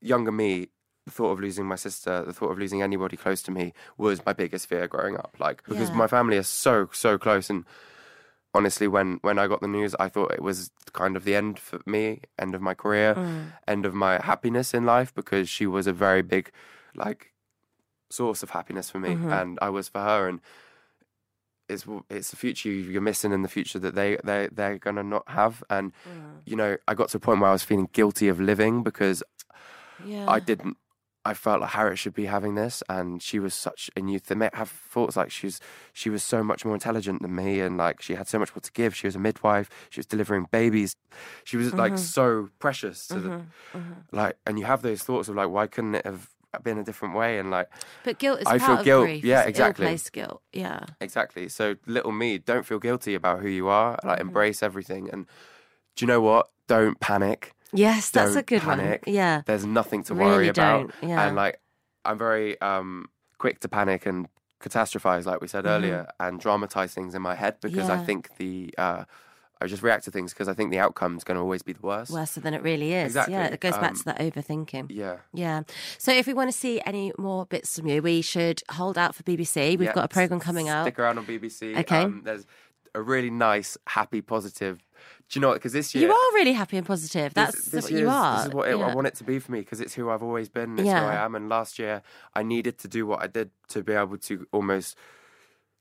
[0.00, 0.68] younger me,
[1.06, 4.24] the thought of losing my sister, the thought of losing anybody close to me was
[4.26, 5.36] my biggest fear growing up.
[5.38, 5.96] Like because Yeah.
[5.96, 7.64] my family is so so close, and
[8.58, 10.58] honestly, when when I got the news, I thought it was
[11.02, 12.04] kind of the end for me,
[12.44, 13.44] end of my career, Mm.
[13.74, 16.44] end of my happiness in life because she was a very big
[17.04, 17.20] like
[18.10, 19.32] source of happiness for me, Mm-hmm.
[19.38, 20.40] and I was for her, and.
[21.74, 25.24] It's it's the future you're missing in the future that they they they're gonna not
[25.28, 26.40] have, and Mm.
[26.50, 29.22] you know I got to a point where I was feeling guilty of living because
[30.02, 30.24] Yeah.
[30.36, 30.76] I didn't.
[31.28, 34.24] I felt like Harriet should be having this, and she was such a youth.
[34.24, 35.60] They may have thoughts like she was.
[35.92, 38.62] She was so much more intelligent than me, and like she had so much more
[38.62, 38.96] to give.
[38.96, 39.68] She was a midwife.
[39.90, 40.96] She was delivering babies.
[41.44, 42.18] She was like mm-hmm.
[42.20, 43.78] so precious to the mm-hmm.
[43.78, 44.16] Mm-hmm.
[44.16, 44.36] like.
[44.46, 46.30] And you have those thoughts of like, why couldn't it have
[46.62, 47.38] been a different way?
[47.38, 47.68] And like,
[48.04, 49.04] But guilt is I part feel of guilt.
[49.04, 49.24] grief.
[49.24, 49.84] Yeah, It's exactly.
[49.84, 50.42] Ill-placed guilt.
[50.54, 50.80] Yeah.
[50.98, 51.50] exactly.
[51.50, 53.96] So little me, don't feel guilty about who you are.
[53.96, 54.08] Mm-hmm.
[54.08, 55.10] Like, embrace everything.
[55.10, 55.26] And
[55.94, 56.48] do you know what?
[56.68, 57.52] Don't panic.
[57.72, 59.06] Yes, that's a Don't good panic.
[59.06, 59.14] one.
[59.14, 59.42] Yeah.
[59.46, 60.90] There's nothing to Really worry about.
[61.02, 61.26] yeah.
[61.26, 61.60] And like
[62.04, 63.06] I'm very um
[63.38, 64.28] quick to panic and
[64.60, 68.04] catastrophize, like we said earlier, and dramatize things in my head because I Mm-hmm.
[68.06, 69.04] Think the uh
[69.60, 71.72] I just react to things because I think the outcome is going to always be
[71.72, 72.12] the worst.
[72.12, 73.06] Worse than it really is.
[73.06, 73.34] Exactly.
[73.34, 74.86] Yeah, it goes back Um, to that overthinking.
[74.90, 75.16] yeah.
[75.34, 75.62] Yeah.
[75.98, 79.16] So if we want to see any more bits from you, we should hold out
[79.16, 79.70] for BBC.
[79.76, 79.94] We've Yeah.
[79.94, 80.84] got a program coming out.
[80.84, 81.76] Stick around on BBC.
[81.76, 82.02] Okay.
[82.02, 82.46] Um, there's
[82.94, 84.78] a really nice, happy, positive.
[85.30, 85.54] Do you know what?
[85.54, 86.08] Because this year.
[86.08, 87.34] You are really happy and positive.
[87.34, 88.36] That's this, this what you are.
[88.38, 88.86] This is what it, Yeah.
[88.86, 90.78] I want it to be for me because it's who I've always been.
[90.78, 91.00] It's Yeah.
[91.00, 91.34] who I am.
[91.34, 92.02] And last year,
[92.34, 94.96] I needed to do what I did to be able to almost,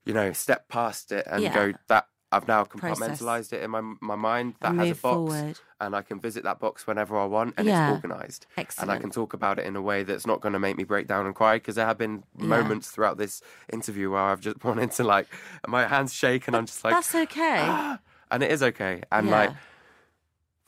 [0.05, 1.53] you know, step past it and Yeah.
[1.53, 3.21] go that I've now Process.
[3.21, 5.59] compartmentalized it in my my mind that And has a box, forward.
[5.79, 7.87] and I can visit that box whenever I want, and Yeah.
[7.87, 8.47] it's organized.
[8.57, 8.89] Excellent.
[8.89, 10.83] And I can talk about it in a way that's not going to make me
[10.83, 11.55] break down and cry.
[11.55, 12.47] Because there have been Yeah.
[12.47, 13.41] moments throughout this
[13.71, 15.27] interview where I've just wanted to like
[15.65, 17.59] my hands shake, and I'm just like, That's okay.
[17.61, 17.99] Ah!
[18.32, 19.01] And it is okay.
[19.11, 19.39] And Yeah.
[19.39, 19.51] like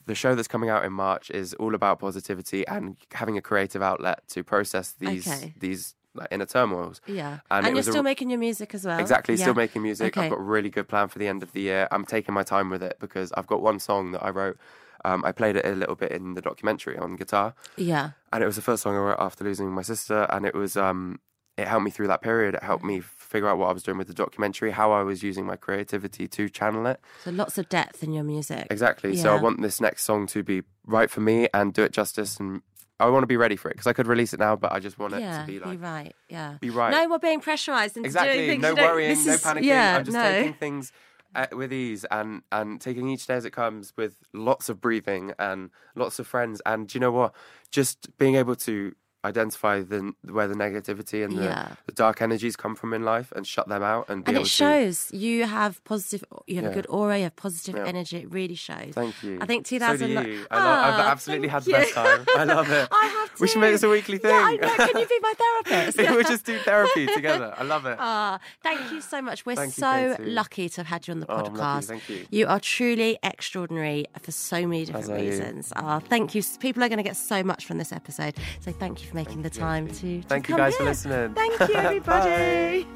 [0.05, 3.82] the show that's coming out in March is all about positivity and having a creative
[3.82, 5.53] outlet to process these Okay.
[5.60, 7.01] these like inner turmoils.
[7.05, 7.39] yeah.
[7.51, 8.99] and And, you're was a- still making your music as well.
[8.99, 9.43] Exactly, Yeah.
[9.43, 10.18] still making music.
[10.18, 10.26] Okay.
[10.26, 11.88] I've got a really good plan for the end of the year.
[11.91, 14.57] I'm taking my time with it because I've got one song that I wrote.
[15.05, 18.12] Um, I played it a little bit in the documentary on guitar, Yeah.
[18.34, 20.76] and it was the first song I wrote after losing my sister, and it was
[20.76, 21.20] um,
[21.57, 22.55] it helped me through that period.
[22.55, 25.21] It helped me figure out what I was doing with the documentary, how I was
[25.21, 26.99] using my creativity to channel it.
[27.23, 28.67] So lots of depth in your music.
[28.71, 29.15] Exactly.
[29.15, 32.38] So I want this next song to be right for me and do it justice,
[32.39, 32.61] and
[32.99, 34.80] I want to be ready for it because I could release it now, but I
[34.80, 36.15] just want it Yeah, to be like be right.
[36.27, 36.91] Yeah, be right.
[36.91, 38.47] No more being pressurized into doing exactly.
[38.47, 39.63] things No worrying, no panicking.
[39.63, 40.23] Yeah, I'm just no.
[40.23, 40.91] taking things
[41.36, 45.34] uh, with ease and and taking each day as it comes with lots of breathing
[45.38, 46.61] and lots of friends.
[46.65, 47.36] And do you know what?
[47.69, 48.95] Just being able to
[49.26, 51.76] identify the where the negativity and the, Yeah.
[51.86, 54.43] the dark energies come from in life and shut them out and be and it
[54.43, 54.49] to.
[54.49, 56.24] shows you have positive.
[56.47, 57.17] You have a good aura.
[57.17, 57.86] You have positive Yeah.
[57.86, 58.17] energy.
[58.17, 58.93] It really shows.
[58.93, 59.38] Thank you.
[59.41, 60.09] I think So do 2000.
[60.11, 60.15] you.
[60.49, 62.26] I love, I've Ah, absolutely had the best time.
[62.36, 62.88] I love it.
[62.91, 64.32] I have We should make this a weekly thing.
[64.32, 64.76] Yeah, I know.
[64.76, 65.34] Can you be my
[65.65, 65.97] therapist?
[65.97, 67.53] we'll just do therapy together.
[67.57, 67.97] I love it.
[67.99, 69.45] Ah, thank you so much.
[69.45, 71.57] We're Thank so lucky to have had you on the Oh, podcast.
[71.57, 72.26] lucky, thank you.
[72.30, 75.74] you are truly extraordinary for so many different reasons.
[75.76, 76.41] Ah, thank you.
[76.59, 78.36] People are going to get so much from this episode.
[78.61, 81.34] So thank you for making the time to, to Thank you guys for listening.
[81.34, 82.88] Thank you, everybody.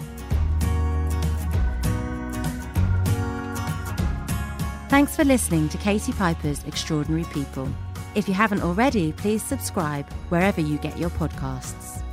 [4.90, 7.68] Thanks for listening to Katie Piper's Extraordinary People.
[8.16, 12.04] If you haven't already, please subscribe wherever you get your podcasts.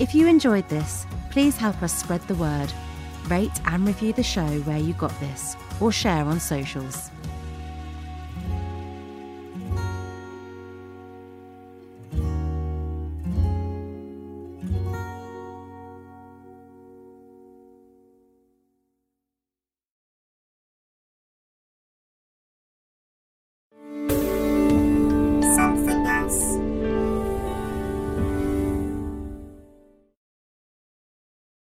[0.00, 2.72] If you enjoyed this, please help us spread the word.
[3.28, 7.10] Rate and review the show where you got this, or share on socials.